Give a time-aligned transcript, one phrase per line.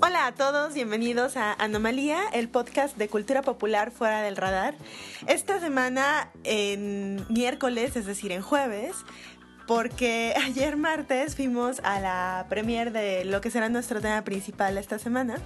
[0.00, 4.74] Hola a todos, bienvenidos a Anomalía, el podcast de cultura popular fuera del radar.
[5.26, 8.96] Esta semana, en miércoles, es decir, en jueves,
[9.66, 14.98] porque ayer martes fuimos a la premier de lo que será nuestro tema principal esta
[14.98, 15.36] semana.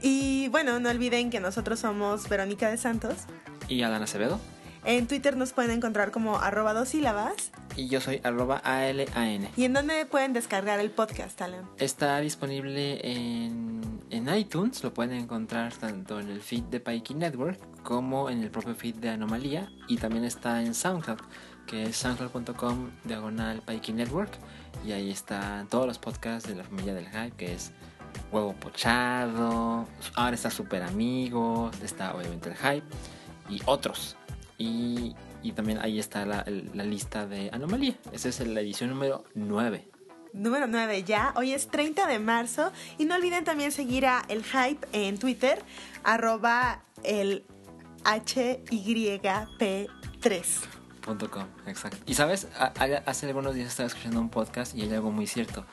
[0.00, 3.26] Y bueno, no olviden que nosotros somos Verónica de Santos.
[3.68, 4.40] Y Adán Acevedo.
[4.84, 7.52] En Twitter nos pueden encontrar como arroba dos sílabas.
[7.76, 9.48] Y yo soy arroba ALAN.
[9.56, 11.68] ¿Y en dónde pueden descargar el podcast, Alan?
[11.78, 17.58] Está disponible en, en iTunes, lo pueden encontrar tanto en el feed de Pikey Network
[17.82, 19.70] como en el propio feed de Anomalía.
[19.88, 21.20] Y también está en SoundCloud,
[21.66, 24.32] que es soundcloud.com diagonal Pikey Network.
[24.84, 27.70] Y ahí están todos los podcasts de la familia del hype, que es
[28.32, 32.86] Huevo Pochado, ahora está Super Amigos, está obviamente el hype
[33.48, 34.16] y otros.
[34.58, 37.96] Y, y también ahí está la, la, lista de Anomalía.
[38.12, 39.88] Esa es la edición número 9.
[40.32, 41.32] Número 9 ya.
[41.36, 42.72] Hoy es 30 de marzo.
[42.98, 45.62] Y no olviden también seguir a El Hype en Twitter.
[46.04, 47.44] Arroba el
[48.04, 49.88] HYP3.
[51.02, 51.98] .com, exacto.
[52.06, 52.46] Y sabes,
[53.06, 55.66] hace algunos días estaba escuchando un podcast y hay algo muy cierto.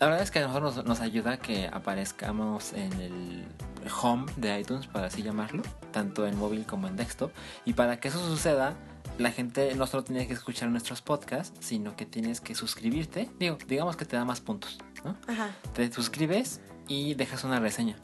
[0.00, 3.44] La verdad es que a nosotros nos, nos ayuda que aparezcamos en el
[4.02, 7.32] home de iTunes, para así llamarlo, tanto en móvil como en desktop.
[7.64, 8.76] Y para que eso suceda,
[9.18, 13.30] la gente no solo tiene que escuchar nuestros podcasts, sino que tienes que suscribirte.
[13.38, 15.16] Digo, digamos que te da más puntos, ¿no?
[15.26, 15.50] Ajá.
[15.72, 17.96] Te suscribes y dejas una reseña.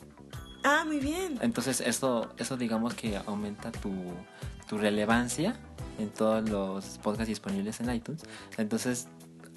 [0.64, 1.38] Ah, muy bien.
[1.42, 3.92] Entonces, esto, eso digamos que aumenta tu,
[4.68, 5.56] tu relevancia
[5.98, 8.22] en todos los podcasts disponibles en iTunes.
[8.56, 9.08] Entonces,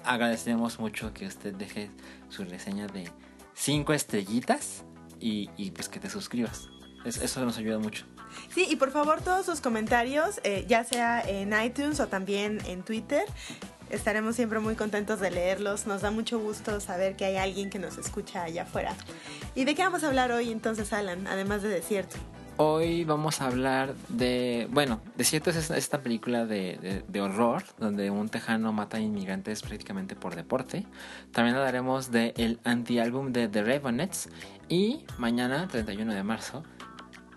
[0.04, 1.90] agradecemos mucho que usted deje
[2.28, 3.10] su reseña de
[3.54, 4.84] 5 estrellitas
[5.20, 6.68] y, pues que te suscribas.
[7.04, 8.04] Es, eso nos ayuda mucho.
[8.54, 12.82] Sí, y por favor todos sus comentarios, eh, ya sea en iTunes o también en
[12.82, 13.24] Twitter,
[13.90, 15.86] estaremos siempre muy contentos de leerlos.
[15.86, 18.94] Nos da mucho gusto saber que hay alguien que nos escucha allá afuera.
[19.54, 22.16] ¿Y de qué vamos a hablar hoy entonces, Alan, además de Desierto?
[22.58, 28.10] Hoy vamos a hablar de, bueno, Desierto es esta película de, de, de, horror donde
[28.10, 30.86] un tejano mata a inmigrantes prácticamente por deporte.
[31.32, 34.30] También hablaremos del el anti-álbum de The Ravenettes
[34.70, 36.62] y mañana, 31 de marzo,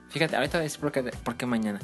[0.07, 1.79] fíjate, ahorita voy a decir por qué, por qué mañana.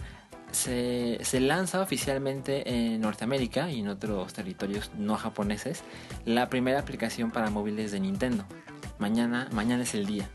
[0.51, 5.83] Se, se, lanza oficialmente en Norteamérica y en otros territorios no japoneses
[6.23, 8.45] la primera aplicación para móviles de Nintendo.
[8.97, 10.29] Mañana, mañana es el día.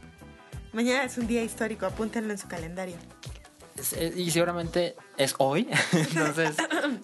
[0.72, 2.97] Mañana es un día histórico, apúntenlo en su calendario.
[4.16, 5.69] Y seguramente es hoy.
[5.92, 6.56] Entonces,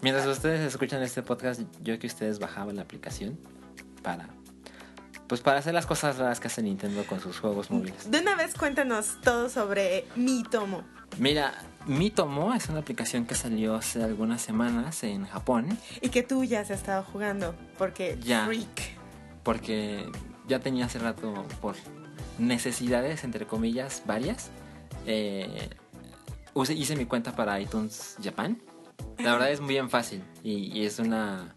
[0.02, 3.38] mientras ustedes escuchan este podcast, yo que ustedes bajaban la aplicación
[4.02, 4.28] para.
[5.26, 8.08] Pues para hacer las cosas raras que hace Nintendo con sus juegos móviles.
[8.08, 10.84] De una vez cuéntanos todo sobre Mi Tomo.
[11.18, 11.52] Mira,
[11.86, 15.76] Mi Tomo es una aplicación que salió hace algunas semanas en Japón.
[16.00, 18.96] Y que tú ya has estado jugando, porque ya, freak.
[19.42, 20.06] Porque
[20.46, 21.74] ya tenía hace rato por
[22.38, 24.50] necesidades, entre comillas, varias.
[25.06, 25.70] Eh,
[26.70, 28.60] hice mi cuenta para iTunes Japan.
[29.18, 31.54] La verdad es muy bien fácil y, es una...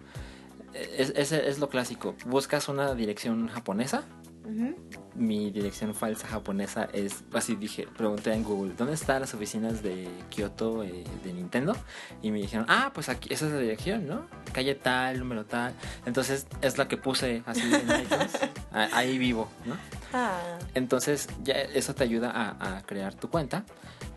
[0.74, 2.16] Es, es, lo clásico.
[2.26, 4.04] Buscas una dirección japonesa.
[4.46, 4.76] Uh -huh.
[5.16, 10.08] Mi dirección falsa japonesa es, así dije, pregunté en Google, ¿dónde están las oficinas de
[10.30, 11.76] Kyoto eh, de Nintendo?
[12.22, 14.28] Y me dijeron, ah, pues aquí, esa es la dirección, ¿no?
[14.54, 15.74] Calle tal, número tal.
[16.06, 18.40] Entonces es la que puse así en iTunes.
[18.72, 19.76] Ahí vivo, ¿no?
[20.14, 20.58] Ah.
[20.74, 23.66] Entonces ya eso te ayuda a, a crear tu cuenta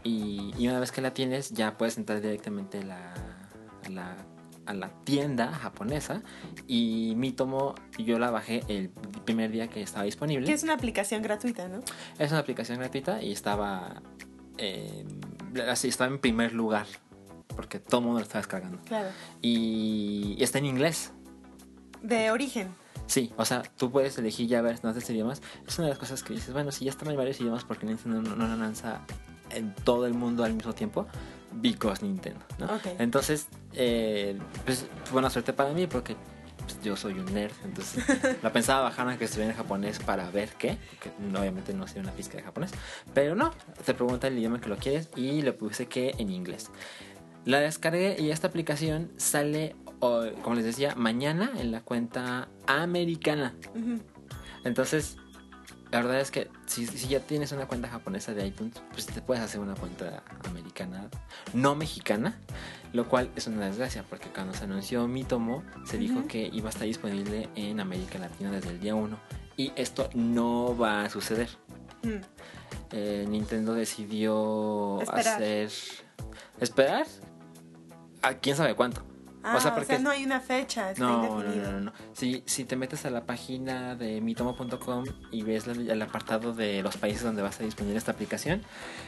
[0.05, 3.15] y, y, una vez que la tienes ya puedes entrar directamente a la,
[3.87, 4.17] a la,
[4.67, 6.23] a la tienda japonesa
[6.67, 8.91] y mi tomo yo la bajé el
[9.25, 10.47] primer día que estaba disponible.
[10.47, 11.81] Que es una aplicación gratuita, ¿no?
[12.19, 14.03] Es una aplicación gratuita y estaba
[14.59, 15.05] eh,
[15.69, 16.87] así estaba en primer lugar
[17.55, 18.79] porque todo el mundo lo estaba descargando.
[18.85, 19.09] Claro.
[19.41, 21.13] Y, y está en inglés.
[22.03, 22.69] De origen.
[23.07, 25.43] Sí, o sea, tú puedes elegir ya ver no sé idiomas.
[25.67, 27.85] Es una de las cosas que dices, bueno, si ya están en varios idiomas, porque
[27.85, 29.01] Nintendo no, no la lanza
[29.51, 31.07] en todo el mundo al mismo tiempo?
[31.55, 32.67] Because Nintendo, ¿no?
[32.77, 32.97] Okay.
[32.99, 36.17] Entonces, eh, pues buena suerte para mí porque
[36.59, 38.05] pues, yo soy un nerd, entonces
[38.43, 42.13] la pensaba bajar aunque estuviera en japonés para ver qué, porque obviamente no sé una
[42.13, 42.71] pizca de japonés,
[43.15, 43.53] pero no,
[43.85, 46.71] te pregunta el idioma que lo quieres y le puse que en inglés.
[47.45, 53.55] La descargué y esta aplicación sale, como les decía, mañana en la cuenta americana.
[53.75, 54.01] Uh -huh.
[54.65, 55.17] Entonces,
[55.93, 59.21] la verdad es que si, si, ya tienes una cuenta japonesa de iTunes, pues te
[59.21, 61.09] puedes hacer una cuenta americana,
[61.53, 62.41] no mexicana,
[62.95, 66.03] lo cual es una desgracia porque cuando se anunció Mi Tomo se uh -huh.
[66.03, 69.19] dijo que iba a estar disponible en América Latina desde el día 1
[69.59, 71.51] y esto no va a suceder.
[72.03, 72.23] Mm.
[72.93, 75.35] Eh, Nintendo decidió Esperar.
[75.35, 75.71] hacer
[76.59, 77.07] esperar
[78.23, 79.12] a quién sabe cuánto.
[79.45, 81.73] Ah, o sea, porque- no hay una fecha, está No, no, indefinido.
[81.73, 81.93] no, no, no.
[82.13, 86.97] Si, si te metes a la página de mitomo.com y ves el apartado de los
[86.97, 88.63] países donde vas a disponer esta aplicación,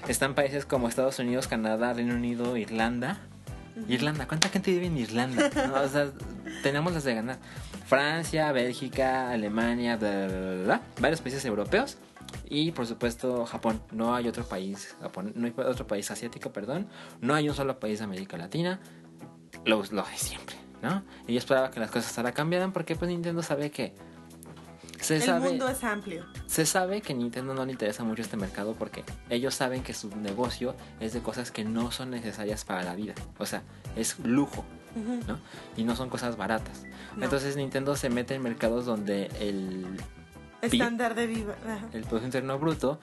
[0.09, 3.19] están países como Estados Unidos, Canadá, Reino Unido, Irlanda.
[3.89, 5.51] Irlanda, ¿cuánta gente vive en Irlanda?
[5.67, 6.09] No, o sea,
[6.63, 7.39] tenemos las de ganar.
[7.87, 11.97] Francia, Bélgica, Alemania, bla, bla, bla, bla, varios países europeos
[12.49, 13.81] y por supuesto Japón.
[13.91, 16.87] No hay otro país, Japón, no hay otro país asiático, perdón.
[17.21, 18.81] No hay un solo país de América Latina.
[19.65, 21.03] Lo, lo de siempre, ¿no?
[21.27, 23.95] Y yo esperaba que las cosas ahora cambiaran porque pues Nintendo sabe que
[25.01, 26.25] se El sabe mundo es amplio.
[26.47, 30.09] se sabe que Nintendo no le interesa mucho este mercado porque ellos saben que su
[30.17, 33.15] negocio es de cosas que no son necesarias para la vida.
[33.39, 33.63] O sea,
[33.97, 34.65] es lujo.
[35.27, 35.39] ¿no?
[35.77, 36.85] Y no son cosas baratas.
[37.17, 37.25] No.
[37.25, 39.85] Entonces Nintendo se mete en mercados donde el,
[40.63, 41.57] Estándar de vida.
[41.67, 41.89] ajá.
[41.93, 42.99] el Producto Interno Bruto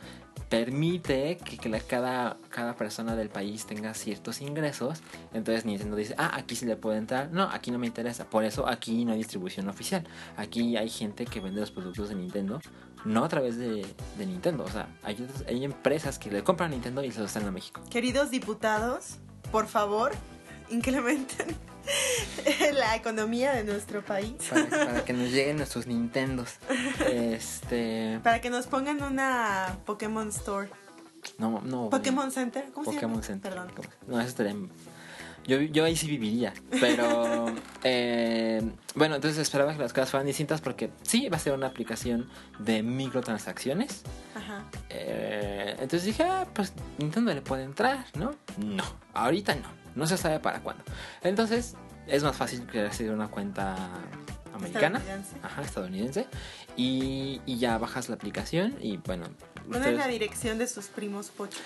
[0.50, 1.58] permite que,
[1.88, 2.38] cada,
[2.78, 5.02] persona del país tenga ciertos ingresos.
[5.34, 7.32] Entonces Nintendo dice, ah, aquí sí le puede entrar.
[7.32, 8.30] No, aquí no me interesa.
[8.30, 10.04] Por eso aquí no hay distribución oficial.
[10.36, 12.60] Aquí hay gente que vende los productos de Nintendo,
[13.06, 13.86] no a través de,
[14.18, 14.66] Nintendo.
[14.66, 17.52] O sea, hay, hay empresas que le compran a Nintendo y se los traen a
[17.52, 17.82] México.
[17.90, 19.20] Queridos diputados,
[19.52, 20.12] por favor,
[20.70, 21.56] incrementen
[22.74, 24.34] la economía de nuestro país.
[24.50, 26.56] Para, para que nos lleguen nuestros Nintendos.
[27.10, 28.20] Este.
[28.24, 30.70] Para que nos pongan una Pokémon Store.
[31.38, 31.90] No, no.
[31.90, 32.66] Pokémon Center.
[32.74, 33.24] ¿Cómo se Pokémon llama?
[33.24, 33.54] Center.
[33.54, 33.72] Perdón.
[34.08, 34.56] No, eso estaría...
[35.48, 37.48] Yo, yo ahí sí viviría, pero
[37.84, 38.62] eh,
[38.94, 42.30] bueno, entonces esperaba que las cosas fueran distintas porque sí, va a ser una aplicación
[42.60, 44.04] de microtransacciones.
[44.36, 44.66] Ajá.
[44.90, 48.36] Eh, entonces dije, ah, pues Nintendo le puede entrar, ¿no?
[48.58, 48.84] No,
[49.14, 50.84] ahorita no, no se sabe para cuándo.
[51.24, 51.76] Entonces
[52.08, 53.76] es más fácil crearse una cuenta
[54.54, 55.36] americana, Estadounidense.
[55.44, 56.28] ajá, estadounidense,
[56.76, 59.26] y, y ya bajas la aplicación y bueno.
[59.66, 61.62] Ponen ustedes- la dirección de sus primos pochos.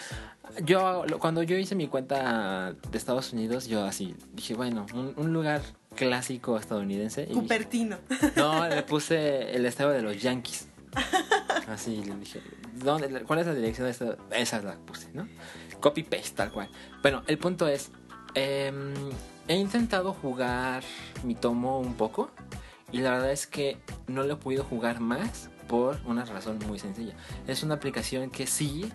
[0.63, 5.33] yo, cuando yo hice mi cuenta de Estados Unidos, yo así dije, bueno, un, un
[5.33, 5.61] lugar
[5.95, 7.25] clásico estadounidense.
[7.29, 7.97] y Cupertino.
[8.35, 10.67] no, le puse el estado de los Yankees.
[11.67, 12.41] Así le dije,
[12.75, 14.17] ¿dónde, ¿cuál es la dirección de esta?
[14.31, 15.27] Esa la puse, ¿no?
[15.79, 16.69] Copy paste, tal cual.
[17.01, 17.91] Bueno, el punto es,
[18.35, 18.93] em,
[19.47, 20.83] he intentado jugar
[21.23, 22.29] mi tomo un poco
[22.91, 23.77] y la verdad es que
[24.07, 27.15] no lo he podido jugar más por una razón muy sencilla.
[27.47, 28.91] Es una aplicación que sí,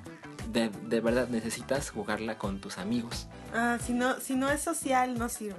[0.53, 3.27] de, de verdad necesitas jugarla con tus amigos.
[3.53, 5.59] Ah, si no, si no es social, no sirve.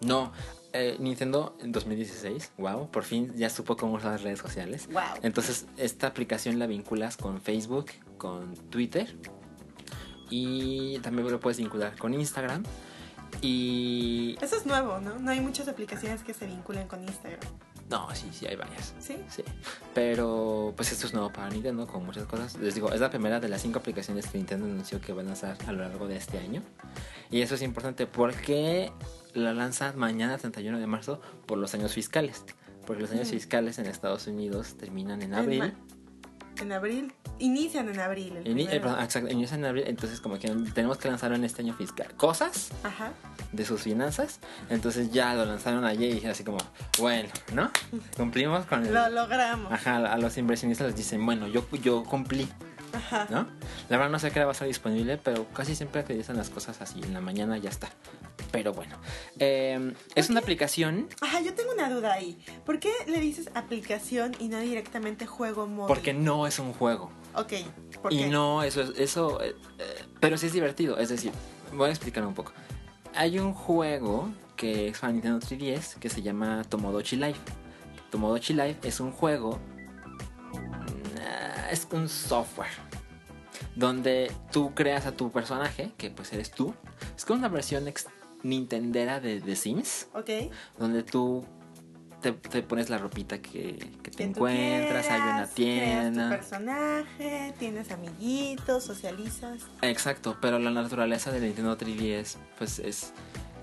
[0.00, 0.32] No,
[0.72, 4.88] eh, Nintendo en 2016, wow, por fin ya supo cómo usar las redes sociales.
[4.92, 5.02] Wow.
[5.22, 7.86] Entonces, esta aplicación la vinculas con Facebook,
[8.18, 9.16] con Twitter
[10.28, 12.64] y también lo puedes vincular con Instagram.
[13.42, 15.18] Y Eso es nuevo, ¿no?
[15.18, 17.40] No hay muchas aplicaciones que se vinculen con Instagram.
[17.90, 18.94] no, sí, sí hay varias.
[18.98, 19.16] ¿Sí?
[19.28, 19.44] Sí,
[19.94, 22.56] pero pues esto es nuevo para Nintendo con muchas cosas.
[22.56, 25.28] Les digo, es la primera de las cinco aplicaciones que Nintendo anunció que van a
[25.30, 26.62] lanzar a lo largo de este año.
[27.30, 28.90] Y eso es importante porque
[29.34, 32.44] la lanzan mañana 31 de marzo por los años fiscales.
[32.86, 33.30] Porque los años Mm.
[33.30, 35.74] fiscales en Estados Unidos terminan en abril.
[36.60, 37.12] En abril.
[37.38, 38.36] Inician en abril.
[38.44, 41.44] El Ini- eh, perdón, exacto, inician en abril, entonces como que tenemos que lanzarlo en
[41.44, 42.08] este año fiscal.
[42.16, 43.12] Cosas Ajá.
[43.52, 46.56] de sus finanzas, entonces ya lo lanzaron ayer y dije así como,
[46.98, 47.70] bueno, ¿no?
[48.16, 48.94] Cumplimos con el...
[48.94, 49.70] Lo logramos.
[49.70, 52.48] Ajá, a los inversionistas les dicen, bueno, yo, yo cumplí,
[52.96, 53.26] Ajá.
[53.30, 53.46] ¿no?
[53.88, 56.36] La verdad no sé qué hora va a estar disponible, pero casi siempre te dicen
[56.36, 57.88] las cosas así, en la mañana ya está.
[58.52, 58.96] Pero bueno,
[59.38, 62.38] eh, es una aplicación Ajá, yo tengo una duda ahí.
[62.64, 65.88] ¿Por qué le dices aplicación y no directamente juego móvil?
[65.88, 67.10] porque no es un juego.
[67.34, 67.52] Ok,
[68.02, 68.26] ¿por y qué?
[68.28, 71.32] no, eso es, eso, eh, eh, pero sí es divertido, es decir,
[71.72, 72.52] voy a explicar un poco.
[73.14, 77.40] Hay un juego que es para Nintendo 3DS que se llama Tomodachi Life.
[78.10, 79.58] Tomodachi Life es un juego,
[80.52, 82.85] mm, es un software
[83.76, 86.74] donde tú creas a tu personaje, que pues eres tú.
[87.16, 88.06] Es como una versión ex-
[88.42, 90.30] nintendera de The Sims, Ok.
[90.78, 91.44] donde tú
[92.22, 96.30] te, te pones la ropita que, que te Que encuentras, hay una quieras, creas tienda.
[96.30, 99.62] tu personaje, tienes amiguitos, socializas.
[99.82, 103.12] Exacto, pero la naturaleza del Nintendo 3DS pues es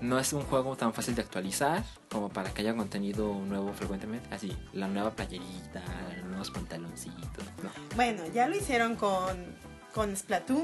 [0.00, 4.28] no es un juego tan fácil de actualizar como para que haya contenido nuevo frecuentemente,
[4.34, 5.82] así la nueva playerita,
[6.18, 7.70] los nuevos pantaloncitos, no.
[7.96, 9.56] Bueno, ya lo hicieron con,
[9.94, 10.62] con Splatoon.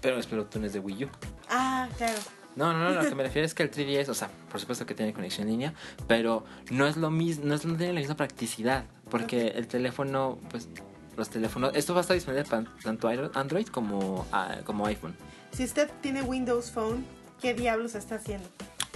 [0.00, 1.08] Pero Splatoon es de Wii U.
[1.48, 2.18] Ah, claro.
[2.56, 4.86] No, no, no, lo que me refiero es que el 3DS, o sea, por supuesto
[4.86, 5.74] que tiene conexión en línea,
[6.06, 10.38] pero no es lo mismo, no, es, no tiene la misma practicidad, porque el teléfono,
[10.50, 10.68] pues
[11.16, 15.14] los teléfonos, esto va a estar disponible para tanto Android como, ah, como iPhone.
[15.52, 17.04] Si usted tiene Windows Phone,
[17.40, 18.48] ¿qué diablos está haciendo?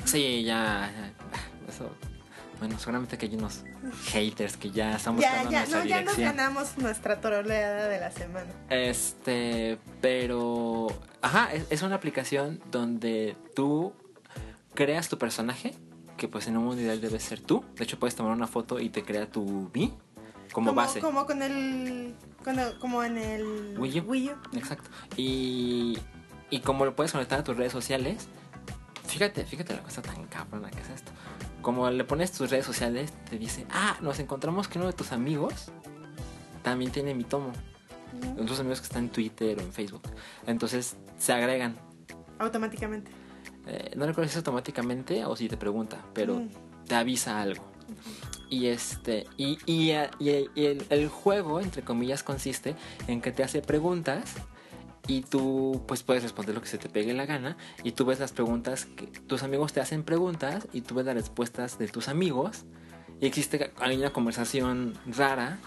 [0.04, 1.12] Sí, ya, ya,
[1.68, 1.90] eso,
[2.58, 3.62] bueno, seguramente que hay unos
[4.06, 8.52] haters que ya están Ya, ya, no, ya nos ganamos nuestra troleada de la semana.
[8.70, 10.86] Este, pero,
[11.22, 13.92] ajá, es, es una aplicación donde tú
[14.74, 15.74] creas tu personaje,
[16.16, 17.64] que pues en un mundo ideal debe ser tú.
[17.76, 19.90] De hecho, puedes tomar una foto y te crea tu B
[20.52, 21.00] como, base.
[21.00, 24.32] Como con el, con el- como en el Wii U.
[24.56, 24.88] Exacto.
[25.16, 25.98] Y,
[26.50, 28.28] y como lo puedes conectar a tus redes sociales,
[29.06, 31.10] fíjate, fíjate la cosa tan cabrona que es esto.
[31.64, 35.12] Como le pones tus redes sociales, te dice, ah, nos encontramos que uno de tus
[35.12, 35.72] amigos
[36.62, 37.52] también tiene mi tomo.
[38.34, 38.44] Ujú.
[38.44, 40.02] Tus amigos que están en Twitter o en Facebook.
[40.46, 41.74] Entonces se agregan.
[42.38, 43.10] Automáticamente.
[43.66, 46.48] Eh, no recuerdo si es automáticamente o si te pregunta, pero Mm.
[46.86, 47.64] te avisa algo.
[48.50, 52.76] Y este y, y, y- y el, el juego, entre comillas, consiste
[53.08, 54.34] en que te hace preguntas
[55.06, 58.20] y tú pues puedes responder lo que se te pegue la gana y tú ves
[58.20, 62.08] las preguntas que tus amigos te hacen preguntas y tú ves las respuestas de tus
[62.08, 62.64] amigos
[63.20, 65.58] y existe hay una conversación rara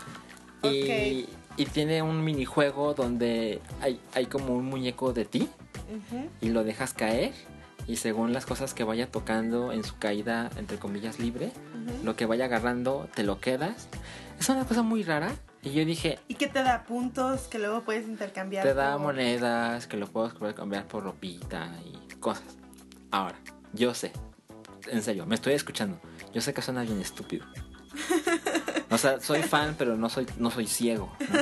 [0.63, 5.47] y, y tiene un minijuego donde hay, hay como un muñeco de ti
[5.89, 6.29] Ujú.
[6.41, 7.31] y lo dejas caer
[7.87, 11.51] y según las cosas que vaya tocando en su caída entre comillas libre
[11.85, 12.03] Ujú.
[12.05, 13.87] lo que vaya agarrando te lo quedas
[14.39, 15.31] es una cosa muy rara
[15.67, 18.63] y yo dije Y que te da puntos que luego puedes intercambiar.
[18.65, 22.57] te da por- monedas que lo puedes cambiar por ropita y cosas
[23.11, 23.37] ahora
[23.73, 24.11] yo sé
[24.87, 25.99] en serio me estoy escuchando
[26.33, 27.45] yo sé que suena bien estúpido
[28.89, 31.39] o sea soy fan pero no soy no soy ciego ¿no?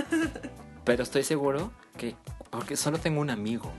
[0.84, 2.16] pero estoy seguro que
[2.50, 3.72] porque solo tengo un amigo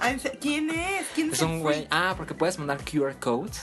[0.00, 1.06] Ah, ¿en se- ¿Quién es?
[1.16, 1.88] ¿Quién es, Es un güey.
[1.90, 3.62] Ah, porque puedes mandar QR codes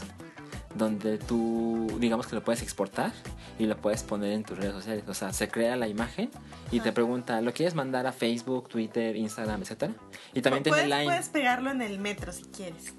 [0.76, 3.12] donde tú, digamos que lo puedes exportar
[3.58, 5.04] y lo puedes poner en tus redes sociales.
[5.08, 6.30] O sea, se crea la imagen
[6.72, 9.94] y te pregunta, ¿lo quieres mandar a Facebook, Twitter, Instagram, etcétera?
[10.34, 11.10] Y también puedes, tiene Line.
[11.12, 12.94] puedes pegarlo en el metro si quieres.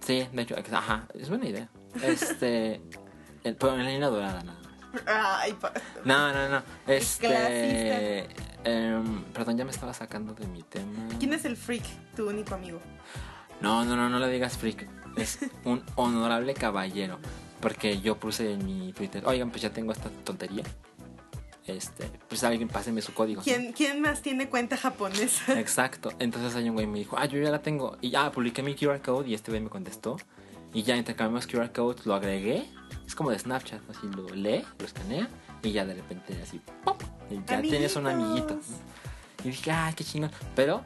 [0.00, 1.68] Sí, de hecho, ajá, es buena idea.
[2.02, 2.80] Este,
[3.44, 4.64] el- pero en la línea dorada nada más.
[5.06, 5.72] Ay, pa-
[6.04, 6.62] No, no, no.
[6.86, 8.26] Este,
[8.64, 11.08] em, perdón, ya me estaba sacando de mi tema.
[11.18, 11.84] ¿Quién es el freak?
[12.14, 12.80] Tu único amigo.
[13.60, 14.86] No, no, no, no le digas freak.
[15.16, 17.18] Es un honorable caballero.
[17.60, 20.64] Porque yo puse en mi Twitter, oigan, pues ya tengo esta tontería.
[21.66, 23.40] Este, pues alguien páseme su código.
[23.40, 23.44] ¿no?
[23.44, 25.58] ¿Quién, ¿Quién más tiene cuenta japonesa?
[25.58, 26.12] Exacto.
[26.18, 27.96] Entonces hay un güey me dijo, ah, yo ya la tengo.
[28.02, 30.16] Y ya publiqué mi QR code y este güey me contestó.
[30.74, 32.68] Y ya intercambiamos QR codes, lo agregué.
[33.06, 35.28] Es como de Snapchat, así lo lee, lo escanea
[35.62, 37.02] y ya de repente así, ¡pop!
[37.30, 38.58] Y ya tienes un amiguito.
[39.42, 40.30] Y dije, ay, qué chingón.
[40.54, 40.84] Pero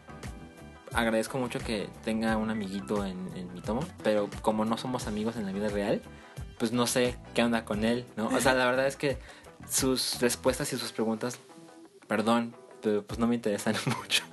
[0.92, 3.80] agradezco mucho que tenga un amiguito en, mi tomo.
[4.02, 6.02] Pero como no somos amigos en la vida real,
[6.58, 8.28] pues no sé qué onda con él, ¿no?
[8.28, 9.18] O sea, la verdad es que
[9.68, 11.38] sus respuestas y sus preguntas,
[12.06, 14.24] perdón, pero pues no me interesan mucho.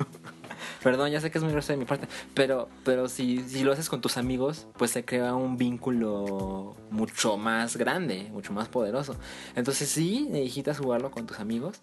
[0.85, 3.71] Perdón, ya sé que es muy grosero de mi parte, pero, pero si, si lo
[3.71, 9.15] haces con tus amigos, pues se crea un vínculo mucho más grande, mucho más poderoso.
[9.55, 11.79] Entonces sí, necesitas jugarlo con tus amigos,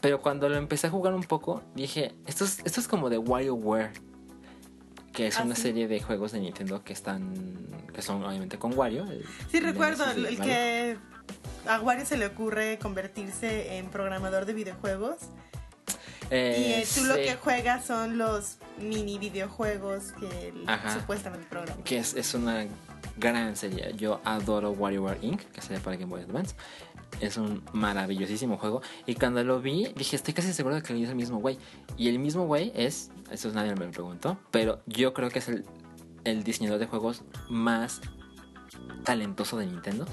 [0.00, 3.18] pero cuando lo empecé a jugar un poco, dije, esto es, esto es como de
[3.18, 3.90] WarioWare,
[5.12, 5.62] que es ¿Ah, una sí?
[5.62, 7.34] serie de juegos de Nintendo que están,
[7.94, 9.04] que son obviamente con Wario.
[9.04, 10.96] el- Sí, recuerdo el que
[11.66, 15.16] a Wario se le ocurre convertirse en programador de videojuegos.
[16.30, 17.22] y Eh, eh, tú lo sí.
[17.22, 20.92] que juegas son los mini videojuegos que Ajá.
[20.94, 21.82] supuestamente programa.
[21.84, 22.66] que es, es una
[23.16, 23.92] gran serie.
[23.96, 26.54] Yo adoro WarioWare Inc., que sería para Game Boy Advance.
[27.20, 28.82] Es un maravillosísimo juego.
[29.06, 31.58] Y cuando lo vi, dije, estoy casi seguro de que lo hizo el mismo güey.
[31.96, 35.48] Y el mismo güey es, eso nadie me lo preguntó, pero yo creo que es
[35.48, 35.64] el,
[36.24, 38.00] el diseñador de juegos más
[39.04, 40.06] talentoso de Nintendo,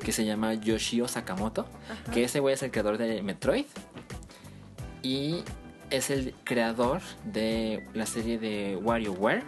[0.00, 1.66] que se llama Yoshio Sakamoto.
[2.12, 3.66] Que ese güey es el creador de Metroid.
[5.02, 5.42] Y
[5.90, 9.44] es el creador de la serie de WarioWare.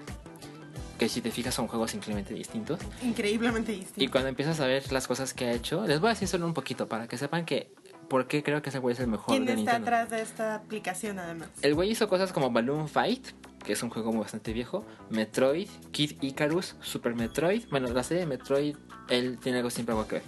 [0.99, 2.81] Que si te fijas son juegos increíblemente distintos.
[3.03, 4.13] Increíblemente Y distinto.
[4.13, 6.55] cuando empiezas a ver las cosas que ha hecho, les voy a decir solo un
[6.55, 7.71] poquito para que sepan que
[8.09, 9.87] por qué creo que ese güey es el mejor ¿Quién de está Nintendo.
[9.89, 11.49] atrás de esta aplicación además?
[11.61, 13.27] El güey hizo cosas como Balloon Fight,
[13.65, 17.65] que es un juego muy bastante viejo, Metroid, Kid Icarus, Super Metroid.
[17.71, 18.77] Bueno, la serie de Metroid,
[19.11, 20.23] él tiene algo siempre algo que ver.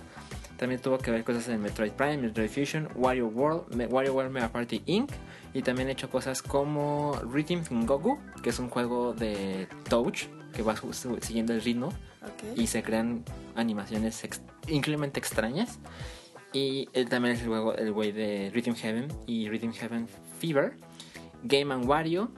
[0.59, 4.49] También tuvo que ver cosas en Metroid Prime, Metroid Fusion, Wario World, Me- WarioWare Mega
[4.51, 5.11] Party Inc.
[5.55, 10.25] Y también ha hecho cosas como Rhythm Goku, que es un juego de Touch,
[10.59, 10.75] que va
[11.21, 11.87] siguiendo el ritmo
[12.23, 12.59] Ok.
[12.59, 13.23] y se crean
[13.55, 15.79] animaciones ex- increíblemente extrañas.
[16.53, 20.09] Y él también es el juego, el güey de Rhythm Heaven y Rhythm Heaven
[20.41, 20.77] Fever,
[21.45, 22.33] Game and Wario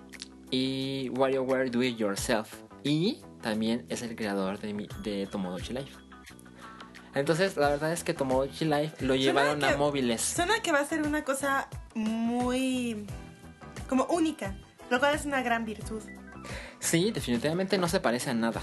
[0.50, 2.52] y WarioWare Do It Yourself.
[2.84, 5.92] Y también es el creador de, mi- de Tomodachi Life.
[7.14, 10.20] Entonces, la verdad es que Tomodachi Life lo llevaron a que- móviles.
[10.20, 13.06] Suena que va a ser una cosa muy
[13.88, 14.56] como única,
[14.90, 16.02] lo cual es una gran virtud.
[16.80, 18.62] Sí, definitivamente no se parece a nada.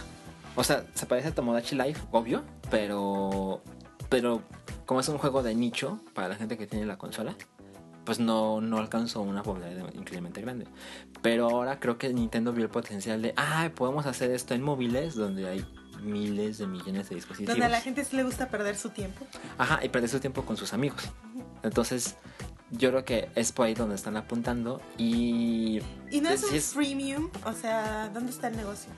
[0.55, 3.61] O sea, se parece a Tomodachi Life, obvio, pero
[4.09, 4.41] pero
[4.85, 7.35] como es un juego de nicho para la gente que tiene la consola,
[8.05, 10.65] pues no, no alcanzó una popularidad increíblemente grande.
[11.21, 15.15] Pero ahora creo que Nintendo vio el potencial de, ah, podemos hacer esto en móviles
[15.15, 15.65] donde hay
[16.01, 17.53] miles de millones de dispositivos.
[17.53, 19.27] Donde a la gente sí le gusta perder su tiempo.
[19.57, 21.03] Ajá, y perder su tiempo con sus amigos.
[21.63, 22.15] Entonces,
[22.71, 25.81] yo creo que es por ahí donde están apuntando y...
[26.11, 28.91] Y no es un freemium, o sea, ¿dónde está el negocio?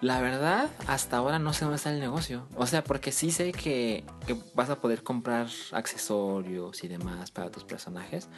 [0.00, 2.46] La verdad, hasta ahora no sé dónde está el negocio.
[2.56, 7.50] O sea, porque sí sé que, que vas a poder comprar accesorios y demás para
[7.50, 8.28] tus personajes.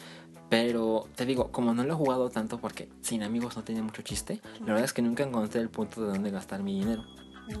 [0.49, 4.01] Pero te digo, como no lo he jugado tanto porque sin amigos no tiene mucho
[4.01, 7.05] chiste, la verdad es que nunca encontré el punto de dónde gastar mi dinero.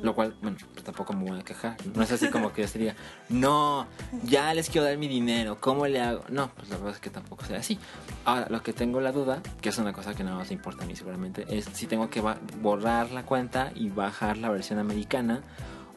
[0.01, 1.77] Lo cual, bueno, pues tampoco me voy a quejar.
[1.95, 2.95] No es así como que yo sería,
[3.29, 3.87] no,
[4.23, 6.23] ya les quiero dar mi dinero, ¿cómo le hago?
[6.29, 7.79] No, pues la verdad es que tampoco sea así.
[8.25, 10.87] Ahora, lo que tengo la duda, que es una cosa que nada más importa a
[10.87, 12.21] mí seguramente, es si tengo que
[12.61, 15.41] borrar la cuenta y bajar la versión americana.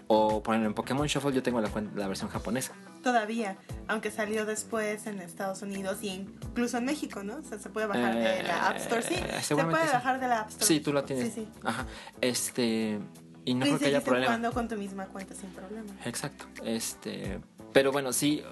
[0.09, 2.75] O, por ejemplo, en Pokémon Shuffle yo tengo la, la versión japonesa.
[3.03, 3.57] Todavía,
[3.88, 7.38] aunque salió después en Estados Unidos y incluso en México, ¿no?
[7.38, 9.15] O sea, se puede bajar de la App Store, sí.
[9.15, 9.93] Eh, Se puede sí.
[9.93, 10.65] bajar de la App Store.
[10.67, 11.35] Sí, tú la tienes.
[11.35, 11.49] Sí, sí.
[11.65, 11.87] Ajá.
[12.21, 13.00] Este.
[13.47, 14.26] Y no creo que haya problema.
[14.26, 15.91] jugando con tu misma cuenta sin problema.
[16.05, 16.45] Exacto.
[16.65, 17.41] Este.
[17.73, 18.43] Pero bueno, sí.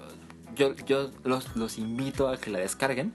[0.55, 3.13] Yo, yo los, los invito a que la descarguen.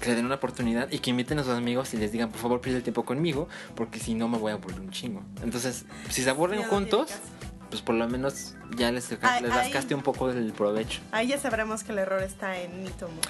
[0.00, 2.38] Que le den una oportunidad y que inviten a sus amigos y les digan, por
[2.40, 5.22] favor, pierda el tiempo conmigo, porque si no me voy a aburrir un chingo.
[5.42, 7.10] Entonces, si se aburren no juntos,
[7.70, 9.56] pues por lo menos ya les, Ay, les ay.
[9.58, 11.00] rascaste un poco del provecho.
[11.10, 13.20] Ahí ya sabremos que el error está en mi tomo.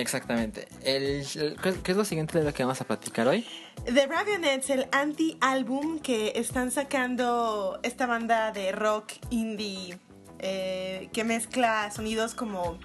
[0.00, 0.68] Exactamente.
[0.82, 3.46] ¿qué, es lo siguiente de lo que vamos a platicar hoy?
[3.84, 9.98] The Ravionettes, el anti-álbum que están sacando esta banda de rock indie
[10.38, 12.78] eh, que mezcla sonidos como,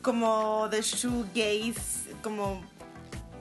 [0.00, 2.62] como de shoegaze, como,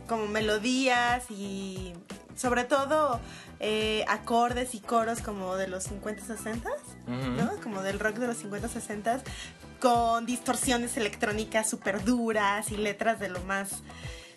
[0.05, 1.93] como melodías y
[2.35, 3.21] sobre todo
[3.61, 6.69] eh, acordes y coros como de los 50 60
[7.63, 9.21] Como del rock de los 50 60
[9.79, 13.81] con distorsiones electrónicas súper duras y letras de lo más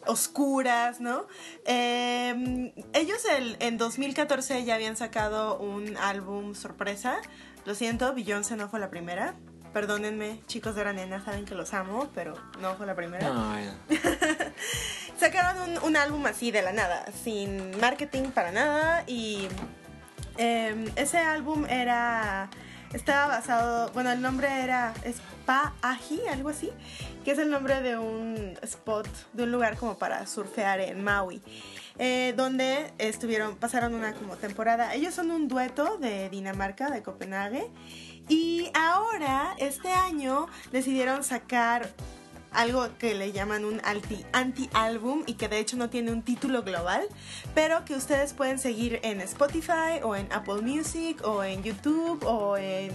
[0.07, 1.27] oscuras, ¿no?
[1.67, 7.17] Eh, ellos el- en 2014 ya habían sacado un álbum sorpresa.
[7.65, 9.35] Lo siento, Beyoncé no fue la primera.
[9.73, 13.29] Perdónenme, chicos de Hora Nena, saben que los amo, pero no fue la primera.
[15.19, 19.49] Sacaron un, un álbum así de la nada, sin marketing para nada y
[20.39, 22.49] eh, ese álbum era
[22.95, 26.71] estaba basado, bueno, el nombre era Spa Aji, algo así,
[27.25, 31.43] que es el nombre de un spot, de un lugar como para surfear en Maui,
[31.99, 34.95] eh, donde estuvieron, pasaron una como temporada.
[34.95, 37.69] Ellos son un dueto de Dinamarca, de Copenhague,
[38.29, 41.91] y ahora, este año, decidieron sacar
[42.55, 46.63] algo que le llaman un anti- anti-álbum y que de hecho no tiene un título
[46.63, 47.07] global,
[47.55, 52.57] pero que ustedes pueden seguir en Spotify o en Apple Music o en YouTube o
[52.57, 52.91] en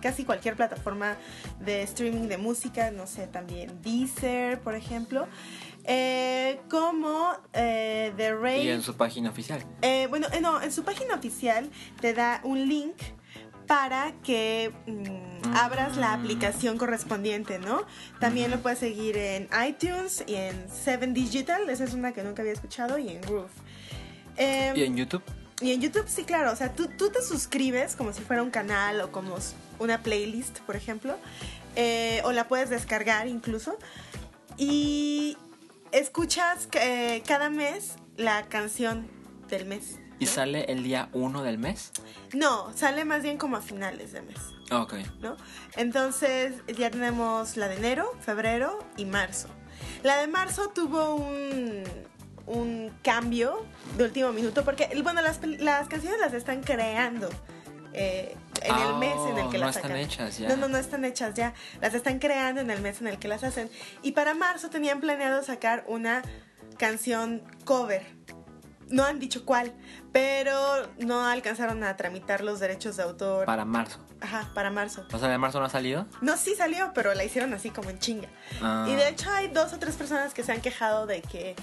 [0.00, 1.16] casi cualquier plataforma
[1.60, 5.26] de streaming de música, no sé, también Deezer, por ejemplo,
[5.84, 8.62] eh, como eh, The Rain.
[8.66, 9.64] y en su página oficial.
[9.82, 11.70] Eh, bueno, eh, no, en su página oficial
[12.02, 12.96] te da un link
[13.66, 17.82] para que mm, abras la aplicación correspondiente, ¿no?
[18.20, 22.42] También lo puedes seguir en iTunes y en Seven Digital, esa es una que nunca
[22.42, 23.50] había escuchado, y en Groove.
[24.36, 25.22] Eh, Y en YouTube.
[25.60, 26.52] y en YouTube, sí, claro.
[26.52, 29.36] O sea, tú, tú te suscribes como si fuera un canal o como
[29.78, 31.16] una playlist, por ejemplo.
[31.76, 33.76] eh, o la puedes descargar incluso.
[34.56, 35.36] Y
[35.92, 39.08] escuchas eh, cada mes la canción
[39.48, 39.98] del mes.
[40.18, 40.30] ¿Y ¿no?
[40.30, 41.92] sale el día 1 del mes?
[42.32, 44.38] No, sale más bien como a finales de mes,
[44.70, 44.94] Ok.
[45.20, 45.36] ¿no?
[45.76, 49.48] Entonces ya tenemos la de enero, febrero y marzo.
[50.02, 51.82] La de marzo tuvo un,
[52.46, 53.64] un cambio
[53.96, 57.28] de último minuto porque, bueno, las, las canciones las están creando
[57.92, 59.96] eh, en el mes en el que Oh, no las están sacan.
[60.04, 60.48] hechas ya.
[60.48, 61.54] No, no, no están hechas ya.
[61.80, 63.70] Las están creando en el mes en el que las hacen.
[64.02, 66.22] Y para marzo tenían planeado sacar una
[66.78, 68.04] canción cover.
[68.88, 69.72] No han dicho cuál,
[70.12, 73.46] pero no alcanzaron a tramitar los derechos de autor.
[73.46, 73.98] Para marzo.
[74.20, 75.04] Ajá, para marzo.
[75.12, 76.06] O sea, de marzo no ha salido.
[76.20, 78.28] No, sí salió, pero la hicieron así como en chinga.
[78.62, 78.86] Ah.
[78.88, 81.56] Y de hecho hay dos o tres personas que se han quejado de que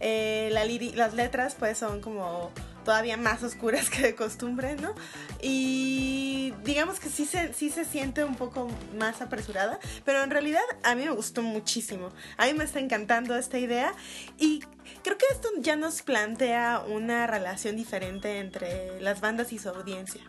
[0.00, 0.64] eh, la
[0.96, 2.50] las letras pues son como
[2.86, 4.94] todavía más oscuras que de costumbre, ¿no?
[5.42, 10.62] Y digamos que sí se, sí se siente un poco más apresurada, pero en realidad
[10.84, 12.10] a mí me gustó muchísimo.
[12.38, 13.92] A mí me está encantando esta idea
[14.38, 14.60] y
[15.02, 20.22] creo que esto ya nos plantea una relación diferente entre las bandas y su audiencia.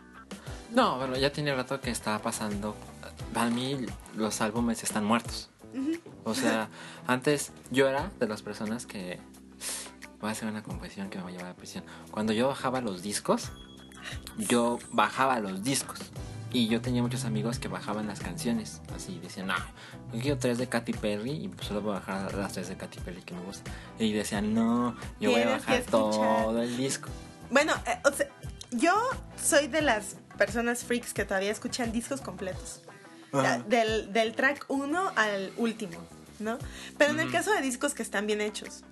[0.74, 2.74] No, bueno, ya tiene rato que está pasando.
[3.32, 5.48] Para mí, los álbumes están muertos.
[6.24, 6.68] O sea,
[7.06, 9.20] antes yo era de las personas que.
[10.20, 11.84] Voy a hacer una confesión que me va a llevar a la prisión.
[12.10, 13.50] Cuando yo bajaba los discos,
[14.36, 15.98] yo bajaba los discos.
[16.50, 18.80] Y yo tenía muchos amigos que bajaban las canciones.
[18.96, 19.54] Así decían, no,
[20.14, 22.76] yo quiero tres de Katy Perry y pues solo voy a bajar las tres de
[22.76, 23.72] Katy Perry que me gustan.
[23.98, 27.10] Y decían, no, yo voy a bajar todo el disco.
[27.50, 28.28] Bueno, eh, o sea,
[28.70, 28.94] yo
[29.42, 32.80] soy de las personas freaks que todavía escuchan discos completos.
[33.30, 33.58] Ajá.
[33.58, 35.98] del, del track 1 al último,
[36.38, 36.56] ¿no?
[36.96, 37.36] Pero en el Ujú.
[37.36, 38.84] caso de discos que están bien hechos.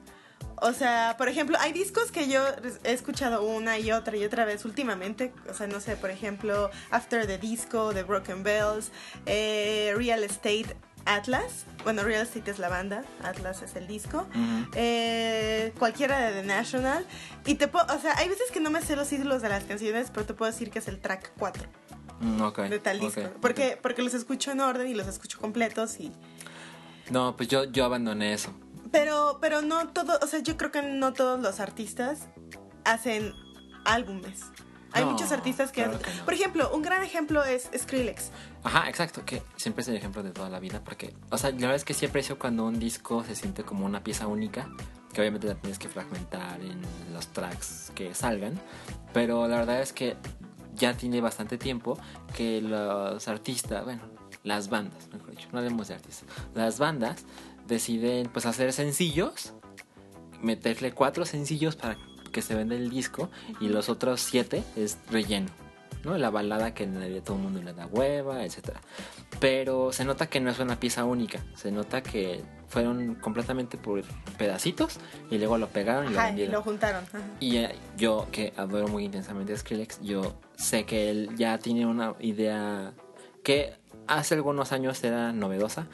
[0.62, 2.42] O sea, por ejemplo, hay discos que yo
[2.84, 5.32] he escuchado una y otra y otra vez últimamente.
[5.50, 8.90] O sea, no sé, por ejemplo, After the Disco, The Broken Bells,
[9.26, 11.66] eh, Real Estate Atlas.
[11.84, 14.26] Bueno, Real Estate es la banda, Atlas es el disco.
[14.74, 17.06] Eh, cualquiera de The National.
[17.44, 19.64] Y te puedo, o sea, hay veces que no me sé los títulos de las
[19.64, 21.64] canciones, pero te puedo decir que es el track 4
[22.18, 22.40] Mm,
[22.70, 23.20] de tal disco.
[23.20, 26.10] ok, porque, porque los escucho en orden y los escucho completos y.
[27.10, 28.54] No, pues yo, yo abandoné eso.
[28.98, 32.28] Pero, pero no todo, o sea, yo creo que no todos los artistas
[32.84, 33.32] hacen
[33.84, 34.40] álbumes.
[34.92, 36.24] Hay No, muchos artistas que, claro hacen- que no.
[36.24, 38.30] Por ejemplo, un gran ejemplo es Skrillex.
[38.64, 41.56] Ajá, exacto, que siempre es el ejemplo de toda la vida, porque, o sea, la
[41.56, 44.68] verdad es que sí aprecio cuando un disco se siente como una pieza única,
[45.12, 46.80] que obviamente la tienes que fragmentar en
[47.12, 48.58] los tracks que salgan,
[49.12, 50.16] pero la verdad es que
[50.74, 51.98] ya tiene bastante tiempo
[52.34, 54.02] que los artistas, bueno,
[54.44, 57.24] las bandas, mejor dicho, no hablemos de artistas, las bandas
[57.66, 59.52] deciden pues hacer sencillos,
[60.42, 61.96] meterle cuatro sencillos para
[62.32, 65.48] que se venda el disco y los otros siete es relleno.
[66.04, 66.16] ¿no?
[66.18, 68.80] La balada que nadie- todo el mundo le da hueva, etcétera.
[69.40, 74.02] Pero se nota que no es una pieza única, se nota que fueron completamente por
[74.38, 74.98] pedacitos
[75.30, 76.54] y luego lo pegaron y lo Ajá, y vendieron.
[76.54, 77.04] lo juntaron.
[77.04, 77.18] ajá.
[77.40, 81.86] Y eh, yo, que adoro muy intensamente a Skrillex, yo sé que él ya tiene
[81.86, 82.92] una idea
[83.42, 83.74] que
[84.06, 85.86] hace algunos años era novedosa,